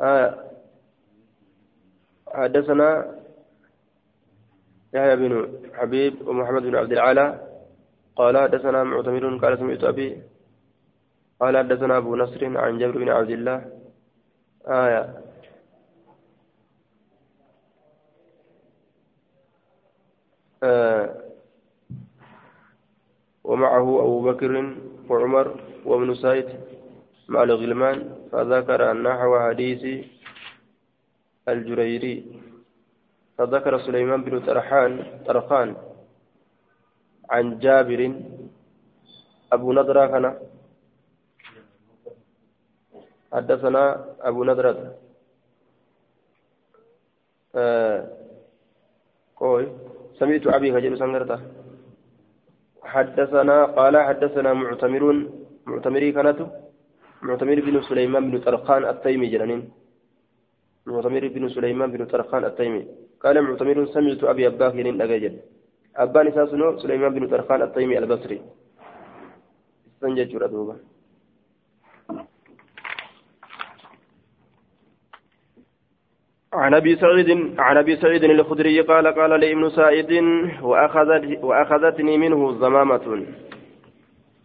آه 0.00 0.50
حدثنا 2.34 3.21
يحيى 4.94 5.16
بن 5.16 5.32
حبيب 5.74 6.28
ومحمد 6.28 6.62
بن 6.62 6.76
عبد 6.76 6.92
العالى. 6.92 7.48
قال 8.16 8.38
حدثنا 8.38 8.84
معتمر 8.84 9.36
قال 9.38 9.58
سمعت 9.58 9.84
أبي. 9.84 10.22
قال 11.40 11.56
حدثنا 11.56 11.96
أبو 11.96 12.16
نصر 12.16 12.58
عن 12.58 12.78
جابر 12.78 12.98
بن 12.98 13.08
عبد 13.08 13.30
الله. 13.30 13.58
آية. 14.66 15.04
آه. 20.62 21.22
ومعه 23.44 23.88
أبو 24.00 24.22
بكر 24.22 24.76
وعمر 25.08 25.46
وابن 25.84 26.14
سعيد 26.14 26.48
مع 27.28 27.42
الغلمان 27.42 28.28
فذكر 28.32 28.92
نحو 28.92 29.30
حديث 29.40 30.06
الجريري. 31.48 32.42
فذكر 33.38 33.78
سليمان 33.78 34.22
بن 34.24 34.40
طرحان 34.40 35.20
طرخان 35.26 35.76
عن 37.30 37.58
جابر. 37.58 38.00
أبو 39.52 39.72
نضرة 39.72 40.06
كان 40.06 40.24
حدثنا 43.32 43.82
أبو 44.20 44.44
نضرة. 44.44 44.94
آه 47.54 48.00
قوي 49.36 49.68
سمعت 50.18 50.46
أبي 50.46 50.78
هجر 50.78 50.96
سنغرته. 50.96 51.40
حدثنا 52.82 53.64
قال 53.64 53.94
حدثنا 54.08 54.52
معتمر 54.52 55.04
معتمري 55.66 56.12
كانت 56.12 56.40
معتمر 57.22 57.60
بن 57.60 57.82
سليمان 57.82 58.30
بن 58.30 58.40
طرخان 58.40 58.84
التيمي 58.84 59.26
جنانين. 59.26 59.62
معتمر 60.86 61.28
بن 61.28 61.48
سليمان 61.48 61.88
بن 61.92 62.06
طرخان 62.06 62.44
التيمي. 62.44 62.82
قال 63.24 63.42
معتمر 63.42 63.86
سمعت 63.86 64.24
أبي 64.24 64.46
أباك 64.46 64.74
ينين 64.74 65.02
أجاجل 65.02 65.34
أبان 65.96 66.26
إساسنو 66.26 66.78
سليمان 66.78 67.14
بن 67.14 67.28
طرخان 67.28 67.62
التيمي 67.62 67.98
البصري. 67.98 68.40
استنجد 69.86 70.50
دوبا 70.52 70.76
عن 76.52 76.74
أبي 76.74 76.96
سعيد 76.96 77.30
عن 77.58 77.76
أبي 77.76 77.96
سعيد 77.96 78.24
الخدري 78.24 78.80
قال 78.80 79.06
قال 79.06 79.40
لي 79.40 79.52
ابن 79.52 79.70
سعيد 79.70 80.10
وأخذت 80.62 81.44
وأخذتني 81.44 82.18
منه 82.18 82.52
زمامة. 82.52 83.26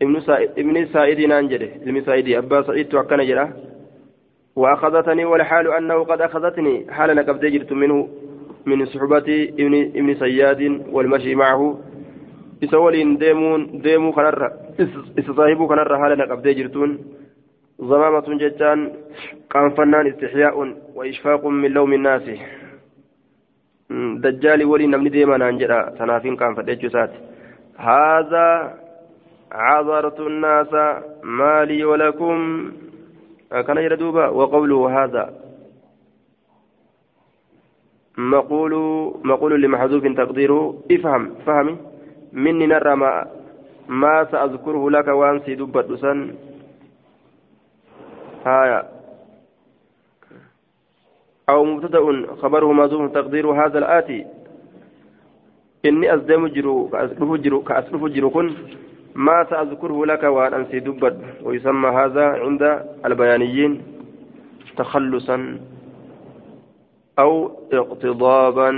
ابن 0.02 0.20
سعيد 0.20 0.50
ابن 0.60 0.86
سعيد 0.94 1.20
نانجده 1.20 1.70
ابن 1.76 2.06
سعيد 2.06 2.28
أبا 2.30 2.62
سعيد 2.62 2.88
توكل 2.88 3.28
جرا. 3.28 3.54
وأخذتني 4.56 5.26
والحال 5.26 5.74
أنه 5.74 6.04
قد 6.04 6.22
أخذتني. 6.22 6.92
حال 6.92 7.16
نقبت 7.16 7.46
جرت 7.46 7.72
منه. 7.74 8.10
من 8.68 8.86
صحبة 8.86 9.28
ابن 9.60 9.74
ابن 9.96 10.16
سياد 10.16 10.62
والمشي 10.92 11.36
معه. 11.36 11.80
إسولين 12.64 13.18
ديمون 13.18 13.82
ديمو 13.82 14.12
كنرة 14.12 14.48
إسصاحبو 15.20 15.68
كنرة 15.68 15.98
حالنا 15.98 16.26
قبدي 16.32 16.54
جرتون. 16.54 16.92
زمامة 17.80 18.28
جتان 18.42 18.80
قام 19.50 19.70
فنان 19.70 20.08
استحياء 20.08 20.56
وإشفاق 20.96 21.46
من 21.46 21.72
لوم 21.72 21.94
الناس. 21.94 22.26
دجالي 24.24 24.66
ولي 24.66 24.88
نمني 24.88 25.10
ديما 25.10 25.38
نانجرا 25.38 25.90
تنافين 26.00 26.36
كان 26.36 26.56
فديتشو 26.56 26.90
سات. 26.90 27.12
هذا 27.78 28.48
عذرت 29.52 30.20
الناس 30.20 30.74
مالي 31.24 31.84
ولكم. 31.86 32.72
كان 33.52 33.78
يردوبا 33.78 34.28
وقوله 34.28 35.04
هذا. 35.04 35.47
مقول 38.18 38.74
مقول 39.24 39.62
لمحذوف 39.62 40.04
تقديره 40.04 40.76
افهم 40.92 41.36
فهمي. 41.46 41.78
مني 42.34 42.68
نرى 42.68 42.96
ما 42.96 43.28
ما 43.88 44.26
سأذكره 44.32 44.90
لك 44.90 45.08
وأنسي 45.08 45.56
دبت 45.56 45.94
سن. 45.94 46.36
هايا. 48.46 48.84
أو 51.50 51.64
مبتدأ 51.64 52.02
خبره 52.42 52.72
مازوم 52.72 53.08
تقدير 53.08 53.46
هذا 53.52 53.78
الآتي. 53.80 54.26
إني 55.86 56.14
أزدم 56.14 56.48
جرو 56.48 56.90
كأسلف 57.62 58.04
جرو 58.04 58.30
كن. 58.30 58.54
ما 59.16 59.46
سأذكره 59.50 60.06
لك 60.06 60.24
وأن 60.24 60.54
أنسي 60.54 60.80
دبت. 60.80 61.16
ويسمى 61.44 61.90
هذا 61.90 62.26
عند 62.26 62.64
البيانيين 63.06 63.82
تخلصا. 64.78 65.38
أو 67.20 67.52
اقتضابا 67.74 68.70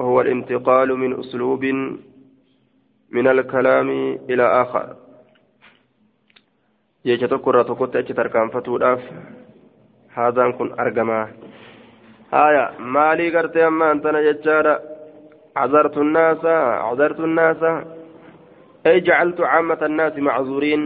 هو 0.00 0.20
الانتقال 0.20 0.88
من 0.96 1.20
أسلوب 1.20 1.64
من 3.10 3.26
الكلام 3.28 3.90
إلى 4.30 4.62
آخر. 4.62 4.96
يجتك 7.04 7.48
الرتكوت 7.48 7.94
يجتركان 7.94 8.48
فتوداف. 8.48 9.02
هذا 10.14 10.42
أنكن 10.42 10.72
أرجما 10.80 11.28
هايا 12.32 12.80
مالي 12.80 13.36
قرت 13.36 13.56
أما 13.56 13.92
أنت 13.92 14.06
نجتشارا 14.06 14.80
عذرت 15.56 15.96
الناس 15.98 16.44
عذرت 16.86 17.20
الناس. 17.20 17.62
أي 18.86 19.00
جعلت 19.00 19.40
عامة 19.40 19.78
الناس 19.82 20.18
معذورين. 20.18 20.82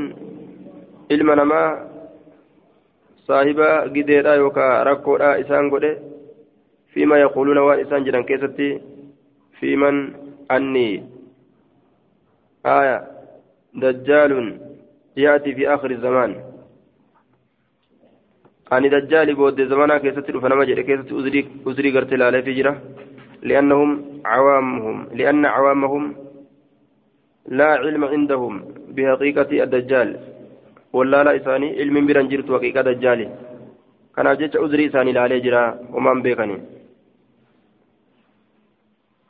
إلما 1.11 1.35
نما. 1.35 1.89
صاحبا 3.27 3.81
قدير 3.81 4.33
أيوكا 4.33 4.83
ركو 4.83 5.17
إسان 5.17 5.71
قدير 5.71 6.16
fiima 6.97 7.21
yaquuluuna 7.21 7.67
waan 7.69 7.85
isaan 7.85 8.09
jedhan 8.09 8.25
keessatti 8.25 8.69
fiiman 9.61 10.01
annii 10.49 10.95
آية. 12.67 12.99
دجال 13.75 14.33
يأتي 15.17 15.55
في 15.55 15.75
آخر 15.75 15.91
الزمان. 15.91 16.33
أني 18.73 18.89
دجال 18.89 19.35
بود 19.35 19.63
زمانا 19.63 19.99
كيست 19.99 20.31
فنما 20.31 20.65
جري 20.65 20.83
كيست 20.83 21.13
أزري 21.13 21.41
أزري 21.67 21.91
قرت 21.95 22.13
لا 22.15 22.41
في 22.41 22.53
جرة 22.59 22.83
لأنهم 23.43 23.91
عوامهم 24.25 24.97
لأن 25.15 25.47
عوامهم 25.47 26.15
لا 27.49 27.71
علم 27.83 28.05
عندهم 28.05 28.53
بحقيقة 28.95 29.51
الدجال. 29.65 30.09
ولا 30.93 31.25
لا 31.25 31.37
إساني 31.37 31.69
علم 31.79 32.07
برنجرت 32.07 32.51
وحقيقة 32.51 32.81
دجال 32.81 33.21
كان 34.17 34.27
أجيش 34.27 34.57
أزري 34.57 34.87
إساني 34.87 35.13
لا 35.13 35.39
جرا 35.39 35.65
ومن 35.95 36.23
بيكني 36.23 36.57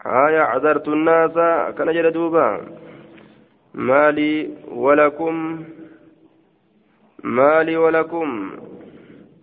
آية 0.06 0.40
عذرت 0.40 0.88
الناس 0.88 1.34
كان 1.76 1.92
جرى 1.92 2.10
دوبا. 2.10 2.60
مالي 3.74 4.50
ولكم 4.68 5.64
مالي 7.24 7.76
ولكم. 7.76 8.50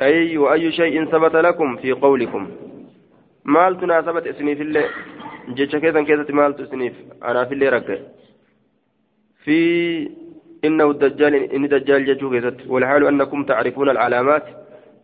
أي 0.02 0.38
وأي 0.38 0.72
شيء 0.72 1.06
ثبت 1.06 1.36
لكم 1.36 1.76
في 1.76 1.92
قولكم. 1.92 2.44
مال 3.46 3.80
تناسبت 3.80 4.28
اسمي 4.28 4.56
في 4.56 4.64
الله 4.64 4.86
جيتش 5.50 5.76
كيسا 5.76 6.02
كيسا 6.02 6.34
مال 6.34 6.56
تسنيف 6.56 6.94
أنا 7.24 7.46
في 7.46 7.54
اللي 7.54 7.70
رك 7.70 7.90
في 9.44 9.60
إنه 10.66 10.92
الدجال 10.92 11.34
إن 11.56 11.68
دجال 11.68 12.06
جتو 12.06 12.30
كيست 12.30 12.58
والحال 12.68 13.08
أنكم 13.08 13.44
تعرفون 13.44 13.90
العلامات 13.90 14.44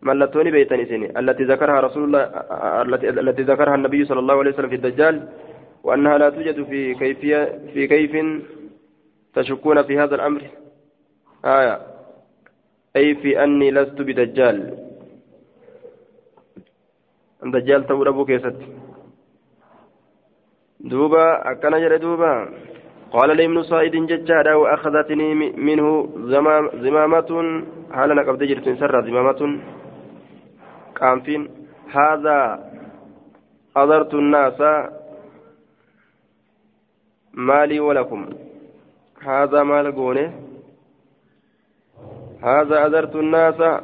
ملتوني 0.02 0.50
بيتني 0.50 0.84
سني 0.86 1.18
التي 1.18 1.44
ذكرها 1.44 1.80
رسول 1.80 2.02
الله 2.04 2.22
التي 3.26 3.42
ذكرها 3.42 3.74
النبي 3.74 4.04
صلى 4.04 4.20
الله 4.20 4.38
عليه 4.38 4.50
وسلم 4.50 4.68
في 4.68 4.74
الدجال 4.74 5.28
وأنها 5.84 6.18
لا 6.18 6.30
توجد 6.30 6.64
في 6.64 6.94
كيفية 6.94 7.60
في 7.72 7.86
كيف 7.86 8.12
تشكون 9.34 9.82
في 9.82 9.98
هذا 9.98 10.14
الأمر. 10.14 10.42
آية. 11.44 11.80
أي 12.96 13.14
في 13.14 13.44
أني 13.44 13.70
لست 13.70 14.00
بدجال. 14.00 14.78
دجال 17.42 17.86
تقول 17.86 18.08
أبو 18.08 18.24
كيست 18.24 18.56
دوبا 20.80 21.50
أكن 21.52 21.70
جرى 21.70 21.98
دوبا. 21.98 22.48
قال 23.12 23.36
لي 23.36 23.44
ابن 23.44 23.62
صائد 23.62 23.94
ججادا 24.06 24.54
وأخذتني 24.54 25.34
منه 25.34 26.08
زمامة. 26.84 27.30
هل 27.92 28.10
أنا 28.10 28.22
قبل 28.22 28.48
جرت 28.48 28.78
سر 28.78 28.94
زمامة؟ 29.06 29.60
كامفين 30.96 31.48
هذا 31.92 32.70
أضرت 33.76 34.14
الناس 34.14 34.60
مالي 37.34 37.80
ولكم. 37.80 38.30
هذا 39.22 39.62
مال 39.62 39.94
قونة. 39.94 40.26
هذا 42.42 42.86
أذرت 42.86 43.16
الناس. 43.16 43.82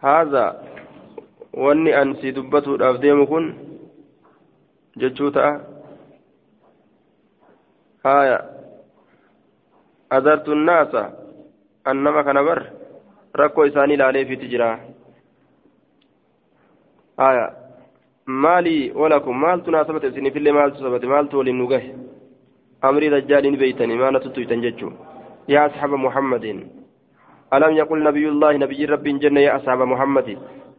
هذا 0.00 0.46
واني 1.52 2.02
أنسي 2.02 2.30
دبته 2.30 2.74
الأفديم 2.74 3.26
كن 3.26 3.54
جتشوتا 4.96 5.46
هايا. 8.06 8.38
أذرت 10.12 10.48
الناس. 10.48 10.94
أنما 11.86 12.22
كان 12.22 12.44
بر. 12.44 12.70
ركو 13.36 13.64
إساني 13.64 13.96
لالي 13.96 14.24
في 14.24 14.36
تجراه 14.36 14.78
آية 17.20 17.61
مالي 18.26 18.92
ولكم 18.94 19.40
مال 19.40 19.62
تناسبت 19.62 20.04
إسني 20.04 20.30
في 20.30 20.38
اللي 20.38 20.52
مال 20.52 20.72
تسبت 20.72 21.04
مال 21.04 21.28
تولي 21.28 21.52
نوغه. 21.52 21.82
أمري 22.84 23.08
دجال 23.08 23.56
بيتني 23.56 23.96
ما 23.96 24.10
نتتويتن 24.10 24.60
جتشو 24.60 24.90
يا 25.48 25.66
أصحاب 25.66 25.92
محمد. 25.94 26.44
ألم 27.54 27.72
يقل 27.80 28.02
نبي 28.08 28.28
الله 28.28 28.52
نبي 28.56 28.84
رب 28.84 29.06
جنة 29.22 29.40
يا 29.40 29.56
أصحاب 29.56 29.80
محمد؟ 29.82 30.28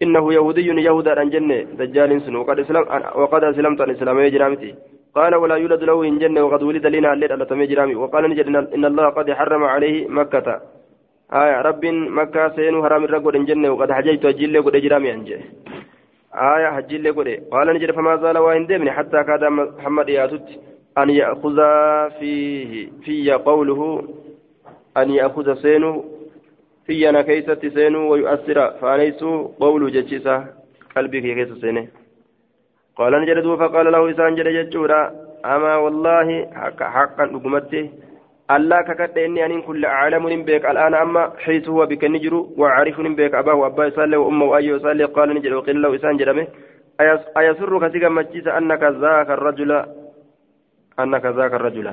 إنه 0.03 0.33
يهودي 0.33 0.67
يهودا 0.87 1.19
عن 1.19 1.29
جنة. 1.29 1.57
دجال 1.79 2.21
سن 2.21 2.35
وقد 2.35 2.59
أسلم 2.59 2.83
وقد 3.21 3.43
أسلمت 3.43 3.81
عن 3.81 3.89
إسلام 3.89 4.17
جرامتي. 4.35 4.75
قال 5.15 5.35
ولا 5.35 5.55
يولد 5.55 5.83
له 5.83 5.97
إن 6.09 6.17
جنة 6.19 6.43
وقد 6.43 6.63
ولد 6.63 6.85
لنا 6.87 7.13
الليل 7.13 7.31
على 7.31 7.45
تمي 7.45 7.65
جرامي. 7.71 7.95
وقال 7.95 8.23
نجد 8.29 8.47
إن 8.75 8.85
الله 8.85 9.05
قد 9.17 9.27
حرم 9.31 9.63
عليه 9.63 10.07
مكة. 10.07 10.47
آية 11.33 11.61
رب 11.61 11.83
مكة 12.19 12.49
سين 12.55 12.75
حرام 12.83 13.03
الرقود 13.03 13.35
إن 13.35 13.45
جنة. 13.45 13.69
وقد 13.73 13.91
حجيت 13.91 14.25
أجل 14.25 14.55
قد 14.65 14.75
جرامي 14.85 15.13
أنجه 15.13 15.39
آية 16.35 16.67
حجل 16.67 17.13
قد 17.15 17.27
قال 17.51 17.67
نجد 17.67 17.91
فما 17.91 18.15
زال 18.17 18.37
وإن 18.37 18.67
دمني 18.67 18.91
حتى 18.91 19.23
كاد 19.23 19.43
محمد 19.43 20.09
ياتت 20.09 20.47
أن 20.97 21.09
يأخذ 21.09 21.57
فيه 22.19 22.89
في 23.05 23.31
قوله 23.33 24.07
أن 24.97 25.09
يأخذ 25.11 25.55
سينه 25.61 26.03
في 26.85 27.09
أنا 27.09 27.21
كيسة 27.21 27.59
سينه 27.75 28.07
ويؤثر 28.09 28.71
فأنيس 28.81 29.23
قول 29.59 29.91
جتشسة 29.91 30.45
قلبي 30.95 31.21
كيس 31.35 31.57
سينه 31.61 31.87
قال 32.95 33.21
نجد 33.21 33.55
فقال 33.55 33.91
له 33.91 34.11
إسان 34.11 34.35
جد 34.35 34.47
جتشورا 34.47 35.11
أما 35.45 35.75
والله 35.75 36.45
حقا 36.53 36.85
حقا 36.85 37.23
أقمته 37.23 37.89
الله 38.51 38.81
ككت 38.81 39.17
إني 39.17 39.45
أن 39.45 39.61
كل 39.61 39.85
أعلم 39.85 40.43
بك 40.43 40.65
الآن 40.65 40.93
أما 40.93 41.31
حيث 41.37 41.69
هو 41.69 41.85
بك 41.85 42.03
نجر 42.03 42.33
وعارف 42.57 43.01
بك 43.01 43.33
أباه 43.35 43.53
وأباه 43.53 43.89
صلى 43.89 44.17
وأمه 44.17 44.45
وأيه 44.45 44.77
صلى 44.77 45.03
قال 45.03 45.29
نجد 45.35 45.51
وقيل 45.53 45.81
له 45.81 45.95
إسان 45.95 46.17
جرمه. 46.17 46.47
أيسرك 47.37 47.91
تيجا 47.91 48.09
مجيس 48.09 48.47
أنك 48.47 48.83
ذاك 48.83 49.29
الرجل 49.29 49.71
أنك 50.99 51.25
ذاك 51.25 51.53
الرجل. 51.53 51.87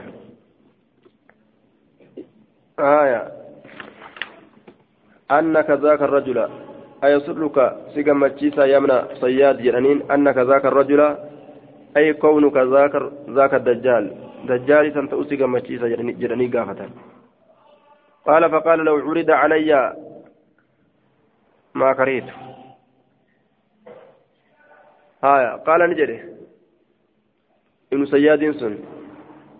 آية. 2.78 3.22
أنك 5.30 5.70
ذاك 5.70 6.02
الرجل. 6.02 6.38
أيسرك 7.04 7.56
سيقم 7.94 8.20
مجيسا 8.20 8.64
يمنى 8.64 8.98
صياد 9.22 9.56
جنانين 9.62 9.98
أنك 10.10 10.38
ذاك 10.38 10.64
الرجل. 10.66 11.00
أي 11.96 12.12
كونك 12.12 12.56
ذاك 12.56 12.94
ذاك 13.30 13.54
الدجال. 13.54 14.29
دجال 14.44 14.94
سنتأو 14.94 15.24
سيقم 15.24 15.52
مجيسا 15.52 15.88
جناني 15.88 16.46
قافة. 16.46 16.88
قال 18.26 18.50
فقال 18.50 18.78
لو 18.78 18.96
عرض 18.96 19.30
علي 19.30 19.96
ما 21.74 21.92
كرهت. 21.92 22.28
آية 25.24 25.56
قال 25.56 25.90
نجري. 25.90 26.18
ابن 27.92 28.06
سياد 28.06 28.50
سن. 28.50 28.78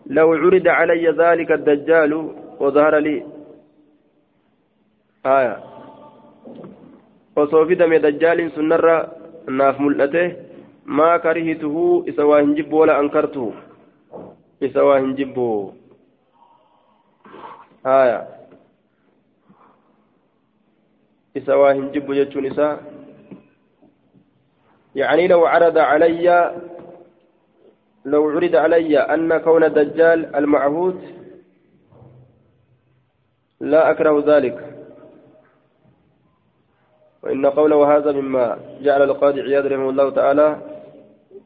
لو 0.07 0.33
عرض 0.33 0.69
علي 0.69 1.09
ذلك 1.09 1.53
الدجال 1.53 2.13
وظهر 2.61 2.97
لي. 2.99 3.27
آية 5.27 5.71
إسوا 14.63 14.99
هنجب 14.99 15.39
ولا 15.39 15.73
أنكرته 15.73 16.01
إسوا 16.67 16.93
هنجب 16.93 17.75
آية 17.87 18.29
إسوا 21.37 21.73
هنجب 21.73 22.13
جتشون 22.13 22.47
إسا 22.47 22.81
يعني 24.95 25.29
لو 25.29 25.47
عرض 25.47 25.79
علي 25.79 26.27
لو 28.05 28.31
عرض 28.31 28.57
علي 28.57 28.99
أن 28.99 29.39
كون 29.39 29.65
الدجال 29.65 30.37
المعهود 30.37 31.01
لا 33.61 33.91
أكره 33.91 34.23
ذلك 34.27 34.67
وإن 37.23 37.47
قوله 37.47 37.97
هذا 37.97 38.13
مما 38.13 38.59
جعل 38.81 39.03
القاضي 39.03 39.41
عياض 39.41 39.67
رحمه 39.67 39.91
الله 39.91 40.11
تعالى 40.11 40.49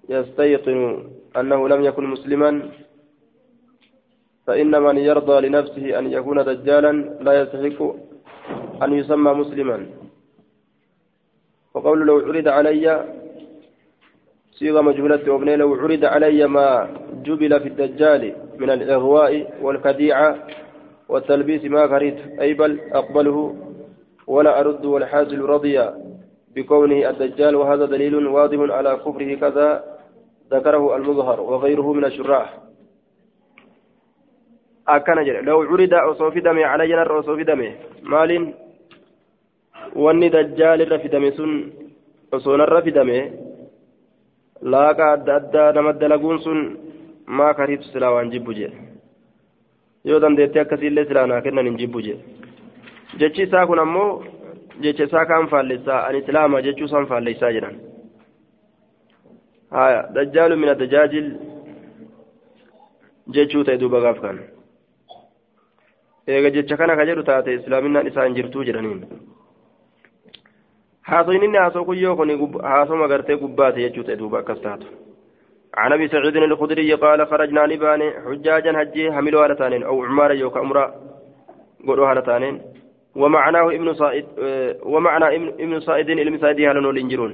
يستيقن 0.09 1.11
أنه 1.37 1.69
لم 1.69 1.85
يكن 1.85 2.05
مسلما 2.05 2.71
فإن 4.47 4.83
من 4.83 4.97
يرضى 4.99 5.49
لنفسه 5.49 5.99
أن 5.99 6.13
يكون 6.13 6.45
دجالا 6.45 6.93
لا 7.21 7.33
يستحق 7.43 7.81
أن 8.83 8.93
يسمى 8.93 9.33
مسلما. 9.33 9.87
وقول 11.75 12.07
لو 12.07 12.17
عرض 12.19 12.49
علي 12.49 13.05
صيغة 14.53 14.81
مجهولة 14.81 15.33
وابني 15.33 15.57
لو 15.57 15.75
عرض 15.75 16.05
علي 16.05 16.47
ما 16.47 16.89
جبل 17.25 17.61
في 17.61 17.69
الدجال 17.69 18.35
من 18.59 18.71
الإغواء 18.71 19.55
والخديعة 19.63 20.37
والتلبيس 21.09 21.65
ما 21.65 21.87
كرهت 21.87 22.19
أي 22.41 22.55
بل 22.55 22.81
أقبله 22.93 23.57
ولا 24.27 24.61
أرد 24.61 24.85
والحازل 24.85 25.41
رضي 25.41 25.91
بكونه 26.57 27.11
الدجال 27.11 27.57
وهذا 27.57 27.85
دليل 27.85 28.27
واضح 28.27 28.75
على 28.75 28.97
كفره 28.97 29.35
كذا 29.35 29.85
ذكره 30.53 30.97
المظهر 30.97 31.41
وغيره 31.41 31.93
من 31.93 32.05
الشراح. 32.05 32.59
أكن 34.89 35.25
جل 35.25 35.45
لو 35.45 35.63
عرض 35.63 35.95
أصوف 35.95 36.39
دمي 36.39 36.65
على 36.65 36.89
جنر 36.89 37.21
أصوف 37.21 37.41
دمي 37.41 37.71
مال 38.03 38.55
واني 39.97 40.29
دجال 40.29 40.93
رفدمي 40.93 41.31
سن 41.31 41.51
أصون 42.35 42.61
الرفدمي 42.61 43.21
laaqaa 44.73 45.13
adda 45.17 45.33
addaa 45.41 45.73
nama 45.77 45.93
dalaguun 45.93 46.39
sun 46.45 46.61
maa 47.39 47.55
kariibtu 47.59 47.89
silaa 47.93 48.13
waan 48.15 48.31
jibbu 48.35 48.55
jedhe 48.59 48.79
yoo 50.11 50.21
dandeettee 50.25 50.63
akkasiillee 50.63 51.05
silaa 51.09 51.27
naa 51.33 51.41
kennan 51.47 51.67
hin 51.69 51.77
jibbu 51.81 52.03
jedhe 52.07 52.23
jechi 53.23 53.43
isaa 53.47 53.67
kun 53.71 53.83
ammoo 53.85 54.09
jecha 54.87 55.05
isaa 55.09 55.27
kaan 55.33 55.51
faallessaa 55.53 56.01
ani 56.07 56.23
islaama 56.25 56.63
jechuu 56.67 56.89
isaan 56.91 57.11
faallessaa 57.13 57.53
jedhan 57.57 57.77
haya 59.77 60.01
dajjaalu 60.17 60.57
min 60.63 60.73
addajaajil 60.75 61.29
jechuu 63.39 63.65
ta'e 63.69 63.81
duuba 63.85 64.01
gaaf 64.07 64.21
kan 64.27 64.41
eega 66.29 66.51
jecha 66.51 66.77
kana 66.77 66.97
ka 66.97 67.07
jedhu 67.07 67.23
taate 67.31 67.55
islaaminaan 67.55 68.07
isaa 68.07 68.25
hin 68.27 68.37
jirtuu 68.41 68.65
jedhaniin. 68.65 69.01
Haasoyin 71.09 71.43
inni 71.43 71.59
haasoo 71.59 71.85
kuyyoo 71.85 72.17
kun 72.17 72.31
haasoma 72.63 73.09
gartee 73.09 73.37
gubbaate 73.37 73.81
jechuu 73.87 74.05
ta'e 74.05 74.19
duuba 74.19 74.39
akkas 74.39 74.61
taatu. 74.69 74.87
عن 75.77 75.93
ابي 75.93 76.09
سعيد 76.09 76.37
الخدري 76.37 76.95
قال 76.95 77.27
خرجنا 77.27 77.67
نبان 77.67 78.03
حجاجا 78.27 78.83
هجي 78.83 79.13
حملوا 79.13 79.45
هالتانين 79.45 79.83
أو 79.83 80.05
عمارا 80.05 80.33
يوكا 80.33 80.61
امرا 80.61 80.95
قولوا 81.87 82.11
هالتانين 82.11 82.63
ومعناه 83.17 83.67
ابن 83.77 83.95
صائد 83.95 84.25
ومعنى 84.83 85.27
ابن 85.65 85.81
صائد 85.81 86.11
المساعدي 86.11 86.69
هلنو 86.69 86.91
الانجرون 86.91 87.33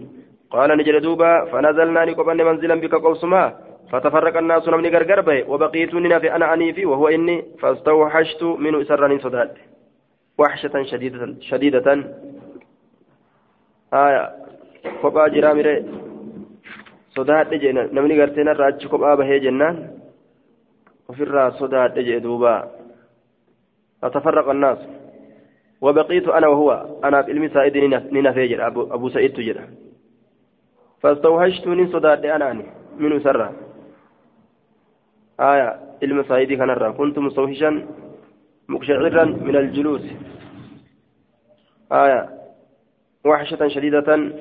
قال 0.51 0.79
نجل 0.79 1.01
دوبا 1.01 1.45
فنزلنا 1.45 2.05
نقبن 2.05 2.45
منزلا 2.49 2.75
بك 2.75 2.95
قوسما 2.95 3.43
فتفرق 3.91 4.37
الناس 4.37 4.69
نمني 4.69 4.89
غرغر 4.89 5.21
به 5.21 5.51
وبقيت 5.51 5.91
في 5.91 6.37
أنا 6.37 6.55
انيفي 6.55 6.87
وهو 6.87 7.09
إني 7.09 7.45
فاستوحشت 7.61 8.43
منه 8.43 8.85
سرني 8.85 9.19
صداد. 9.19 9.51
وحشة 10.39 10.83
شديدة 10.83 11.35
شديدة. 11.41 12.05
haya 13.91 14.33
kophaa 15.03 15.29
jiraa 15.35 15.55
mire 15.55 15.85
sodaadhe 17.15 17.59
jee 17.59 17.73
namni 17.73 18.15
gartee 18.15 18.45
narraa 18.47 18.69
achi 18.73 18.89
kophaa 18.89 19.17
bahee 19.19 19.41
jennaan 19.41 19.77
ofirraa 21.11 21.51
sodaadhe 21.59 22.05
jee 22.05 22.21
duuba 22.23 22.71
فتفرق 24.03 24.49
الناس. 24.49 24.79
وبقيت 25.81 26.29
أنا 26.29 26.49
وهو 26.49 26.87
أنا 27.05 27.23
في 27.23 27.33
علم 27.33 27.49
سعيد 27.49 27.77
ننفي 28.13 28.67
أبو, 28.67 28.83
أبو 28.83 29.09
سعيد 29.09 29.33
تجد 29.33 29.61
فاستوحشت 31.03 31.67
من 31.67 31.89
صداد 31.93 32.27
أنا 32.27 32.53
من 32.99 33.21
سرة 33.21 33.70
آية 35.41 35.81
علم 36.03 36.23
سعيد 36.23 36.53
كان 36.53 36.93
كنت 36.93 37.19
مستوحشا 37.19 37.87
مقشعرا 38.69 39.25
من 39.25 39.57
الجلوس. 39.57 40.03
آية 41.93 42.29
وحشة 43.25 43.69
شديدة. 43.69 44.33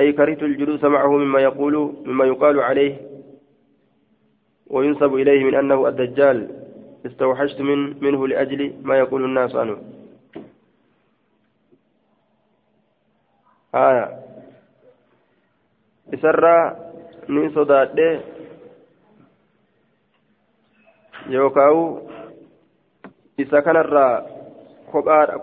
أي 0.00 0.12
كرهت 0.12 0.42
الجلوس 0.42 0.84
معه 0.84 1.12
مما 1.16 1.40
يقول 1.40 1.94
مما 2.06 2.24
يقال 2.24 2.60
عليه 2.60 2.96
وينسب 4.66 5.14
إليه 5.14 5.44
من 5.44 5.54
أنه 5.54 5.88
الدجال. 5.88 6.50
استوحشت 7.06 7.60
من 7.60 8.04
منه 8.04 8.28
لأجل 8.28 8.74
ما 8.82 8.98
يقول 8.98 9.24
الناس 9.24 9.54
عنه. 9.54 9.78
آية. 13.74 14.18
إسرى 16.14 16.76
من 17.28 17.50
صداد 17.54 18.20
الرّ 21.30 21.86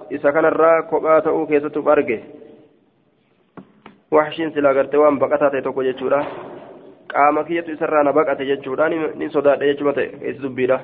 isa 0.10 0.32
kanarraa 0.32 0.84
kophaa 0.90 1.22
ta'uu 1.22 1.48
keessattuu 1.48 1.90
arge 1.90 2.24
waxshiin 4.12 4.54
silaa 4.54 4.74
gartee 4.74 5.00
waan 5.00 5.20
baqataa 5.20 5.50
ta'e 5.50 5.62
tokko 5.62 5.84
jechuudha 5.84 6.26
qaama 7.14 7.44
kiyyatu 7.44 7.72
isarraa 7.72 8.04
na 8.04 8.14
baqate 8.14 8.46
jechuudha 8.46 8.90
ni 8.90 9.30
sodaadha 9.30 9.66
jechuma 9.66 9.94
ta'e 9.94 10.08
keessi 10.08 10.44
dubbiidha 10.44 10.80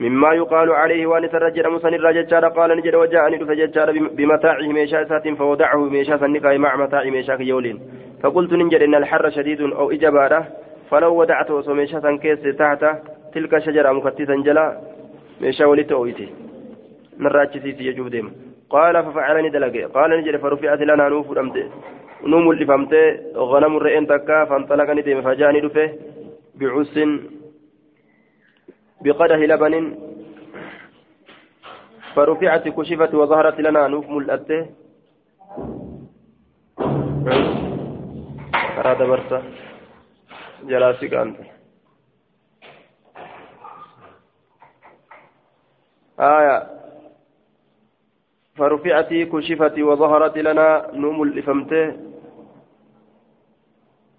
مما 0.00 0.32
يقال 0.32 0.70
عليه 0.72 1.06
وان 1.06 1.30
ترجل 1.30 1.70
مسن 1.72 1.94
الرجال 1.94 2.44
قال 2.44 2.76
نجد 2.76 2.94
وجاءني 2.94 3.38
فججال 3.38 4.08
بمتاعه 4.08 4.68
ميشا 4.68 5.04
سات 5.04 5.28
فوضعه 5.28 5.76
ميشا 5.88 6.16
سنقا 6.16 6.56
مع 6.56 6.76
متاع 6.76 7.04
ميشا 7.04 7.32
يولين 7.40 7.80
فقلت 8.22 8.52
نجد 8.52 8.82
ان 8.82 8.94
الحر 8.94 9.30
شديد 9.30 9.60
أو 9.60 9.90
اجباره 9.90 10.40
فلو 10.90 11.20
ودعته 11.20 11.54
وميشا 11.70 12.00
سنكيس 12.00 12.42
تحت 12.58 12.82
تلك 13.34 13.58
شجره 13.58 13.92
مكتسا 13.92 14.36
جلا 14.46 14.66
narraa 17.18 17.42
achisiisi 17.46 17.84
jechuuf 17.84 18.08
deema 18.12 18.30
qaala 18.72 19.02
fafacalani 19.04 19.50
dalage 19.54 19.82
qaala 19.94 20.16
ni 20.16 20.24
jedhe 20.26 20.40
farufi'ati 20.44 20.88
lanaa 20.90 21.08
nuu 21.12 21.22
fudhamte 21.28 21.62
nuu 22.30 22.40
mul'ifamte 22.46 23.00
غنم 23.50 23.74
re'een 23.86 24.06
takka 24.10 24.36
فانطلق 24.48 24.88
ni 24.96 25.02
deeme 25.06 25.22
فجاءني 25.26 25.60
dhufe 25.64 25.84
بعس 26.60 26.98
بقدح 29.00 29.36
لبن 29.36 29.94
فرفعت 32.14 32.68
كشفت 32.68 33.14
وظهرت 33.14 33.60
لنا 33.60 33.88
نوف 33.88 34.10
ملأته 34.10 34.66
أراد 38.78 39.02
برسا 39.02 39.42
جلاسي 40.66 41.08
كانت 41.08 41.36
آية 46.20 46.66
فرفعت 48.56 49.12
كشفت 49.14 49.78
وظهرت 49.78 50.38
لنا 50.38 50.90
نوم 50.92 51.22
الإفمته 51.22 51.96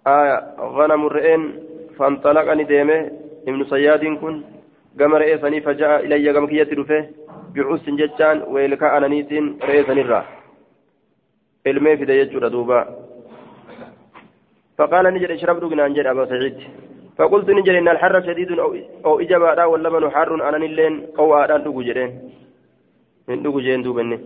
آية 0.06 0.54
غنم 0.60 1.06
الرئين 1.06 1.42
فانطلقني 1.98 2.64
ديمه 2.64 3.10
ابن 3.48 3.64
صياد 3.64 4.04
كن 4.04 4.42
قام 5.00 5.14
رئيسني 5.14 5.60
فجاء 5.60 6.04
إلي 6.04 6.30
قام 6.30 6.46
كيت 6.46 6.72
رفه 6.72 7.10
بعوس 7.54 7.84
ججان 7.90 8.42
ويلكا 8.42 8.96
أنانيت 8.96 9.32
رئيسني 9.62 10.00
الرا 10.00 10.24
علمي 11.66 11.96
في 11.96 12.04
ديجور 12.04 12.48
دوبا 12.48 12.97
فقال 14.78 15.04
نجد 15.14 15.30
إشرب 15.30 15.60
دقنا 15.60 15.86
أنجل 15.86 16.06
أبا 16.06 16.24
سعيد. 16.26 16.56
فقلت 17.18 17.50
نجل 17.50 17.76
إن 17.76 17.88
الحر 17.88 18.22
شديد 18.22 18.50
أو 19.04 19.20
إجابة 19.20 19.66
واللبن 19.66 20.10
حار 20.10 20.48
أنا 20.48 20.56
اللين 20.56 21.06
أو 21.18 21.34
آدان 21.34 21.62
دقجرين 21.62 22.10
من 23.28 23.42
دقجين 23.42 23.82
دوبني 23.82 24.18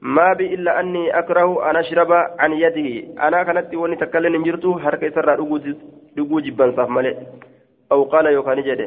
ما 0.00 0.32
بي 0.32 0.54
إلا 0.54 0.80
أني 0.80 1.18
أكره 1.18 1.70
أن 1.70 1.76
أشرب 1.76 2.12
عن 2.12 2.52
يده 2.52 2.88
أنا 3.26 3.42
كانت 3.42 3.74
وني 3.74 3.96
تكلم 3.96 4.36
نجرتو 4.36 4.78
حركة 4.78 5.10
سر 5.14 5.34
دقو 6.16 6.40
جبان 6.40 6.76
صاف 6.76 6.88
ملئ 6.88 7.16
أو 7.92 8.02
قال 8.02 8.26
يوكا 8.26 8.54
نجد. 8.54 8.80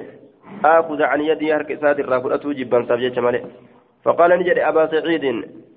آخذ 0.65 1.01
عن 1.01 1.21
يدي 1.21 1.53
حركة 1.53 1.75
ساد 1.81 1.99
الرافضة 1.99 2.53
جبان 2.53 2.85
صاف 2.85 2.99
جيش 2.99 3.17
ملئ 3.17 3.43
فقال 4.03 4.31
نجد 4.39 4.57
أبا 4.57 4.87
سعيد 4.91 5.25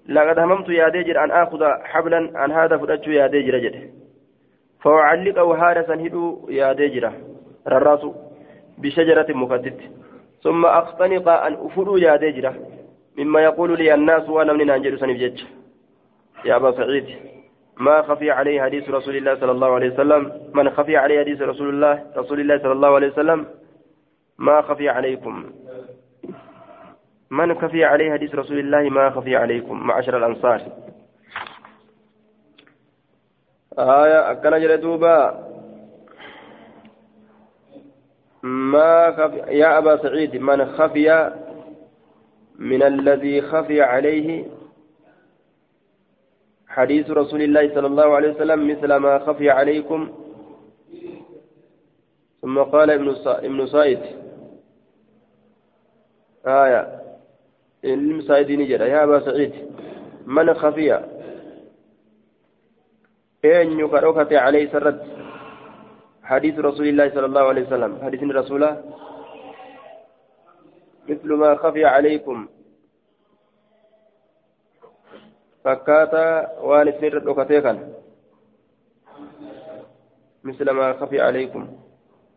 لقد 0.08 0.38
هممت 0.38 0.68
يا 0.68 0.88
ديجر 0.88 1.24
أن 1.24 1.30
آخذ 1.30 1.62
حبلا 1.90 2.30
عن 2.34 2.52
هذا 2.52 2.76
فدتش 2.76 3.06
يا 3.06 3.26
ديجر 3.26 3.58
جد. 3.58 3.99
فأعلقه 4.82 5.48
هارسا 5.70 5.94
هدو 5.94 6.48
يا 6.48 6.72
ديجر 6.72 7.12
الراس 7.66 8.06
بشجرة 8.78 9.26
مكدد 9.28 9.80
ثم 10.42 10.66
أختنق 10.66 11.28
أن 11.28 11.54
أفدو 11.54 11.96
يا 11.96 12.16
ديجر 12.16 12.54
مما 13.18 13.40
يقول 13.40 13.78
لي 13.78 13.94
الناس 13.94 14.28
وأنا 14.28 14.52
من 14.52 14.70
أنجل 14.70 14.98
سنبجج 14.98 15.42
يا 16.44 16.56
أبا 16.56 16.72
سعيد 16.72 17.06
ما 17.76 18.02
خفي 18.02 18.30
عليه 18.30 18.62
حديث 18.62 18.88
رسول 18.90 19.16
الله 19.16 19.34
صلى 19.34 19.50
الله 19.50 19.74
عليه 19.74 19.90
وسلم؟ 19.90 20.32
من 20.54 20.70
خفي 20.70 20.96
عليه 20.96 21.20
حديث 21.20 21.42
رسول 21.42 21.68
الله 21.68 22.02
رسول 22.16 22.40
الله 22.40 22.58
صلى 22.58 22.72
الله 22.72 22.94
عليه 22.94 23.08
وسلم؟ 23.08 23.46
ما 24.38 24.62
خفي 24.62 24.88
عليكم. 24.88 25.44
من 27.30 27.54
خفي 27.54 27.84
عليه 27.84 28.12
حديث 28.12 28.34
رسول 28.34 28.58
الله 28.58 28.88
ما 28.88 29.10
خفي 29.10 29.36
عليكم. 29.36 29.86
معشر 29.86 30.16
الأنصار. 30.16 30.62
آية 33.78 34.30
أكن 34.30 34.50
جلدوبا 34.50 35.46
ما 38.42 39.12
خفي 39.12 39.36
يا 39.36 39.78
أبا 39.78 39.96
سعيد 39.96 40.36
من 40.36 40.66
خفي 40.66 41.32
من 42.58 42.82
الذي 42.82 43.42
خفي 43.42 43.82
عليه 43.82 44.44
حديث 46.68 47.10
رسول 47.10 47.42
الله 47.42 47.74
صلى 47.74 47.86
الله 47.86 48.14
عليه 48.14 48.30
وسلم 48.30 48.70
مثل 48.70 48.94
ما 48.94 49.18
خفي 49.18 49.50
عليكم. 49.50 50.08
ثم 52.42 52.58
قال 52.58 52.90
ابن 52.90 53.14
ابن 53.26 53.66
سعيد. 53.66 54.00
آية. 56.46 57.00
ابن 57.84 58.22
سعيد 58.22 58.50
نجد. 58.50 58.80
يا 58.80 59.04
أبا 59.04 59.20
سعيد 59.20 59.52
من 60.26 60.54
خفي 60.54 61.19
أين 63.44 63.80
يقرأك 63.80 64.32
عليه 64.32 64.72
سرد 64.72 64.98
حديث 66.24 66.58
رسول 66.58 66.88
الله 66.88 67.10
صلى 67.10 67.26
الله 67.26 67.44
عليه 67.48 67.62
وسلم 67.66 67.98
حديث 68.04 68.22
رسوله 68.22 68.84
مثل 71.08 71.32
ما 71.32 71.56
خفي 71.56 71.84
عليكم 71.84 72.48
فكاتا 75.64 76.58
وان 76.60 76.88
اسنر 76.88 77.18
دكتيكا 77.18 77.92
مثل 80.44 80.70
ما 80.70 80.92
خفي 80.92 81.20
عليكم 81.20 81.68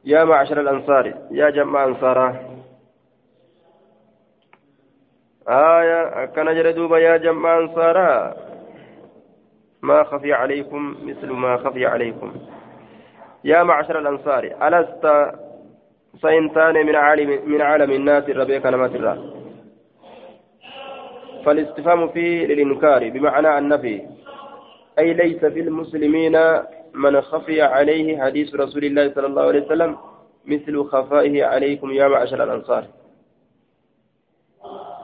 يا 0.05 0.23
معشر 0.23 0.59
الأنصار 0.59 1.05
يا 1.31 1.49
جماعة 1.49 1.85
أنصارا 1.85 2.27
آية 5.47 6.25
كان 6.25 6.55
جردوبا 6.55 6.97
يا 6.99 7.17
جماعة 7.17 7.59
أنصارا 7.59 8.35
ما 9.83 10.03
خفي 10.03 10.33
عليكم 10.33 10.95
مثل 11.03 11.27
ما 11.31 11.57
خفي 11.57 11.85
عليكم. 11.85 12.33
يا 13.43 13.63
معشر 13.63 13.99
الأنصار 13.99 14.43
ألست 14.67 15.31
سينتان 16.21 16.85
من 16.85 16.95
عالم 16.95 17.39
من 17.51 17.61
عالم 17.61 17.91
الناس 17.91 18.29
ربيك 18.29 18.65
الله؟ 18.65 19.33
فالاستفهام 21.45 22.07
فيه 22.07 22.45
للإنكار 22.47 23.09
بمعنى 23.09 23.57
النفي. 23.57 24.01
أي 24.99 25.13
ليس 25.13 25.45
في 25.45 25.59
المسلمين 25.59 26.37
من 26.93 27.21
خفي 27.21 27.61
عليه 27.61 28.21
حديث 28.23 28.55
رسول 28.55 28.83
الله 28.85 29.13
صلى 29.13 29.27
الله 29.27 29.43
عليه 29.47 29.65
وسلم 29.65 29.97
مثل 30.45 30.83
خفائه 30.83 31.45
عليكم 31.45 31.91
يا 31.91 32.07
معشر 32.07 32.43
الأنصار. 32.43 32.83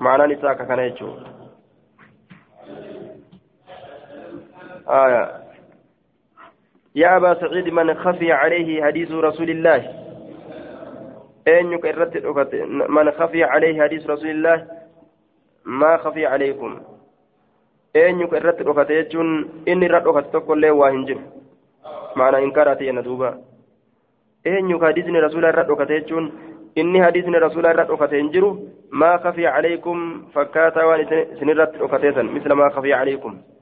معنى 0.02 0.36
نساك 0.36 0.68
كان 0.68 0.80
يجو 0.80 1.10
آية. 4.90 5.32
يا 6.96 7.18
أبا 7.18 7.34
سعيد 7.34 7.70
من 7.70 7.94
خفي 7.94 8.32
عليه 8.32 8.84
حديث 8.84 9.12
رسول 9.12 9.50
الله. 9.50 9.94
أين 11.48 11.72
يكرت 11.74 12.26
من 12.90 13.12
خفي 13.12 13.44
عليه 13.44 13.82
حديث 13.84 14.10
رسول 14.10 14.30
الله 14.30 14.68
ما 15.66 15.98
خفي 15.98 16.26
عليكم. 16.26 16.80
أين 17.96 18.20
يكرت 18.20 18.62
ركعت 18.62 18.90
يجون 18.90 19.50
إني 19.68 19.88
رد 19.88 20.08
ركعت 20.08 20.34
تقول 20.34 20.62
له 20.62 20.72
واهنجر 20.72 21.20
معنى 22.16 22.38
إنكارات 22.38 22.82
يا 22.82 22.92
ندوبا 22.92 23.42
أين 24.48 24.70
يكاديسني 24.70 25.20
رسول 25.20 25.46
الله 25.46 25.50
رد 25.50 25.72
ركعت 25.72 25.90
يجون 25.90 26.32
حديثني 27.06 27.38
رسول 27.38 27.66
الله 27.66 27.72
رد 27.72 27.92
ركعت 27.92 28.14
ينجروا 28.14 28.56
ما 28.92 29.18
خفي 29.18 29.48
عليكم 29.48 30.26
فكاتا 30.34 30.84
وان 30.84 31.26
سنرت 31.40 31.82
ركعتيسا 31.82 32.22
مثل 32.22 32.52
ما 32.54 32.70
خفي 32.70 32.94
عليكم. 32.94 33.32
فكاتا 33.38 33.59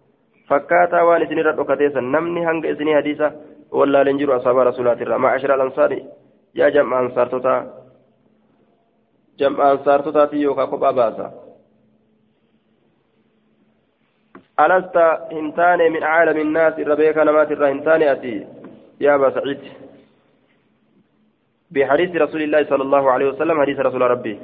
وان 0.52 1.28
سنرت 1.30 1.60
ركعتيسا 1.60 2.00
نمني 2.00 2.42
هنگ 2.48 2.66
إسني 2.66 2.96
حديثا 2.96 3.28
ولا 3.72 4.04
لنجر 4.04 4.38
أصحاب 4.38 4.58
رسول 4.58 4.88
الله 4.88 5.18
ما 5.18 5.30
عشر 5.30 5.56
الأنصار 5.56 5.92
يا 6.56 6.70
جمع 6.70 7.00
أنصار 7.00 7.28
توتا 7.28 7.56
جمع 9.40 9.72
أنصار 9.72 10.00
توتا 10.02 10.26
تيوكا 10.26 10.66
كوبا 10.66 10.92
باسا 10.92 11.28
ألست 14.60 14.98
هنتان 15.38 15.80
من 15.92 16.04
عالم 16.04 16.38
الناس 16.46 16.80
ربيك 16.80 17.18
نمات 17.18 17.52
الرهنتان 17.52 18.02
أتي 18.02 18.48
يا 19.02 19.16
أبا 19.16 19.30
سعيد 19.36 19.60
بحديث 21.72 22.12
رسول 22.16 22.42
الله 22.42 22.62
صلى 22.72 22.84
الله 22.84 23.12
عليه 23.12 23.28
وسلم 23.30 23.62
حديث 23.62 23.80
رسول 23.80 24.02
ربي 24.02 24.40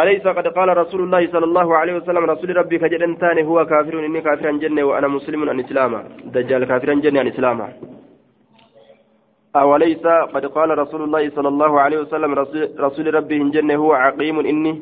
أليس 0.00 0.24
قد 0.38 0.46
قال 0.48 0.68
رسول 0.82 1.00
الله 1.02 1.22
صلى 1.32 1.44
الله 1.50 1.68
عليه 1.76 1.94
وسلم 1.98 2.24
رسول 2.32 2.56
ربي 2.56 2.76
كجدنتان 2.82 3.38
هو 3.48 3.58
كافر 3.66 3.94
إني 4.06 4.20
كافرا 4.26 4.52
جنة 4.62 4.82
وأنا 4.88 5.08
مسلم 5.08 5.48
عن 5.48 5.60
إسلاما 5.60 6.00
دجال 6.34 6.64
كافرا 6.64 6.94
جنة 7.04 7.20
عن 7.20 7.26
إسلاما 7.32 7.66
أوليس 9.56 10.04
قد 10.34 10.44
قال 10.56 10.78
رسول 10.82 11.02
الله 11.06 11.30
صلى 11.36 11.48
الله 11.48 11.72
عليه 11.80 11.98
وسلم 12.02 12.30
رسول 12.86 13.14
ربي 13.14 13.38
جنة 13.56 13.74
هو 13.82 13.92
عقيم 13.92 14.36
إني 14.52 14.72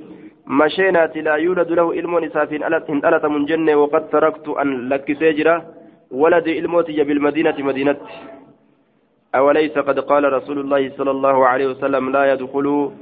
مشينات 0.63 1.15
لا 1.27 1.35
يولد 1.47 1.71
له 1.79 1.87
علم 1.97 2.13
نساف 2.25 2.53
إن 2.53 2.63
ألت 3.09 3.25
من 3.35 3.43
جنة 3.51 3.75
وقد 3.83 4.03
تركت 4.15 4.47
أن 4.63 4.69
لك 4.89 5.07
سيجرة 5.21 5.57
ولد 6.23 6.47
علموتي 6.49 7.05
بالمدينة 7.09 7.57
مدينة 7.59 7.97
أوليس 9.35 9.79
قد 9.79 9.99
قال 10.01 10.33
رسول 10.33 10.59
الله 10.59 10.91
صلى 10.99 11.11
الله 11.11 11.47
عليه 11.47 11.67
وسلم 11.67 12.11
لا 12.11 12.33
يدخل 12.33 12.93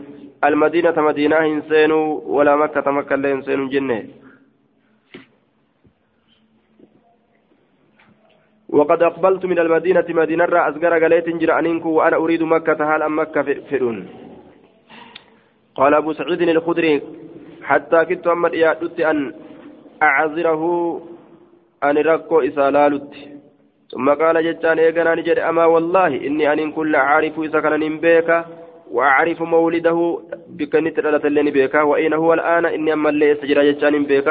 المدينة 0.45 0.97
مدينة 0.97 1.38
إنسان 1.38 1.93
ولا 2.37 2.57
مكة 2.57 2.91
مكة 2.91 3.17
لا 3.17 3.33
إنسان 3.33 3.69
جنة. 3.69 4.05
وقد 8.69 9.03
أقبلت 9.03 9.45
من 9.47 9.59
المدينة 9.59 10.05
مدينة 10.09 10.45
أسقر 10.45 11.05
قليت 11.05 11.29
جرى 11.29 11.81
وأنا 11.85 12.17
أريد 12.17 12.43
مكة 12.43 12.97
هل 12.97 13.03
أم 13.03 13.19
مكة؟ 13.19 13.55
فرون 13.71 14.09
قال 15.75 15.95
أبو 15.95 16.12
سعيد 16.12 16.43
الخدري 16.43 17.03
حتى 17.62 18.05
كنت 18.05 18.27
أمد 18.27 18.55
يادت 18.55 19.01
أن 19.01 19.35
أعذره 20.03 20.62
أن 21.85 21.99
ركو 21.99 22.41
إسالالت. 22.41 23.38
ثم 23.99 24.11
قال 24.15 24.37
جتان 24.45 24.79
إيقنا 24.79 25.15
نجد 25.15 25.39
أما 25.39 25.65
والله 25.65 26.07
إني 26.27 26.53
أن 26.53 26.73
كل 26.73 26.97
عارف 26.97 27.39
إذا 27.39 27.61
كان 27.61 27.99
بيك 27.99 28.45
وأعرف 28.91 29.43
مولده 29.43 29.99
بك 30.59 30.75
نترلة 30.77 31.25
لني 31.29 31.51
بيك 31.51 31.75
وأين 31.75 32.13
هو 32.13 32.35
الآن 32.35 32.65
إني 32.67 32.93
أما 32.93 33.09
اللي 33.11 33.27
يستجرى 33.31 33.73
جتان 33.73 34.05
بيك 34.05 34.29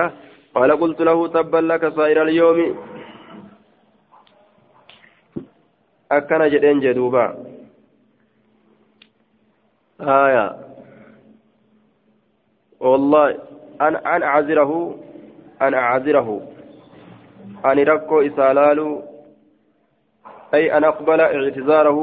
قال 0.55 0.71
قلت 0.81 0.99
له 1.01 1.27
تبا 1.27 1.57
لك 1.57 1.83
صائر 1.97 2.21
اليوم 2.21 2.59
أكن 6.11 6.41
جدين 6.49 6.79
جدوبا 6.79 7.25
آية 10.01 10.45
والله 12.79 13.29
أن 13.81 13.95
أن 13.95 14.23
أعذره 14.23 14.71
أن 15.61 15.73
أعذره 15.73 16.41
أن 17.65 17.79
ركو 17.79 18.21
إسالال 18.21 18.79
أي 20.53 20.77
أن 20.77 20.83
أقبل 20.83 21.21
اعتذاره 21.21 21.97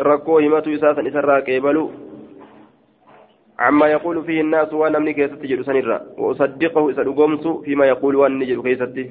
ركو 0.00 0.38
همة 0.38 0.62
إساسا 0.68 1.08
إسراك 1.08 1.48
يبلو 1.48 1.90
عما 3.58 3.86
يقول 3.86 4.24
فيه 4.24 4.40
الناس 4.40 4.72
وأنا 4.72 4.98
من 4.98 5.12
كيست 5.12 5.34
تجد 5.34 5.62
سنرا 5.62 6.00
وأصدقه 6.18 6.90
إسا 6.90 7.02
فيما 7.64 7.86
يقول 7.86 8.16
وأن 8.16 8.38
نجد 8.38 8.62
كيستي 8.62 9.10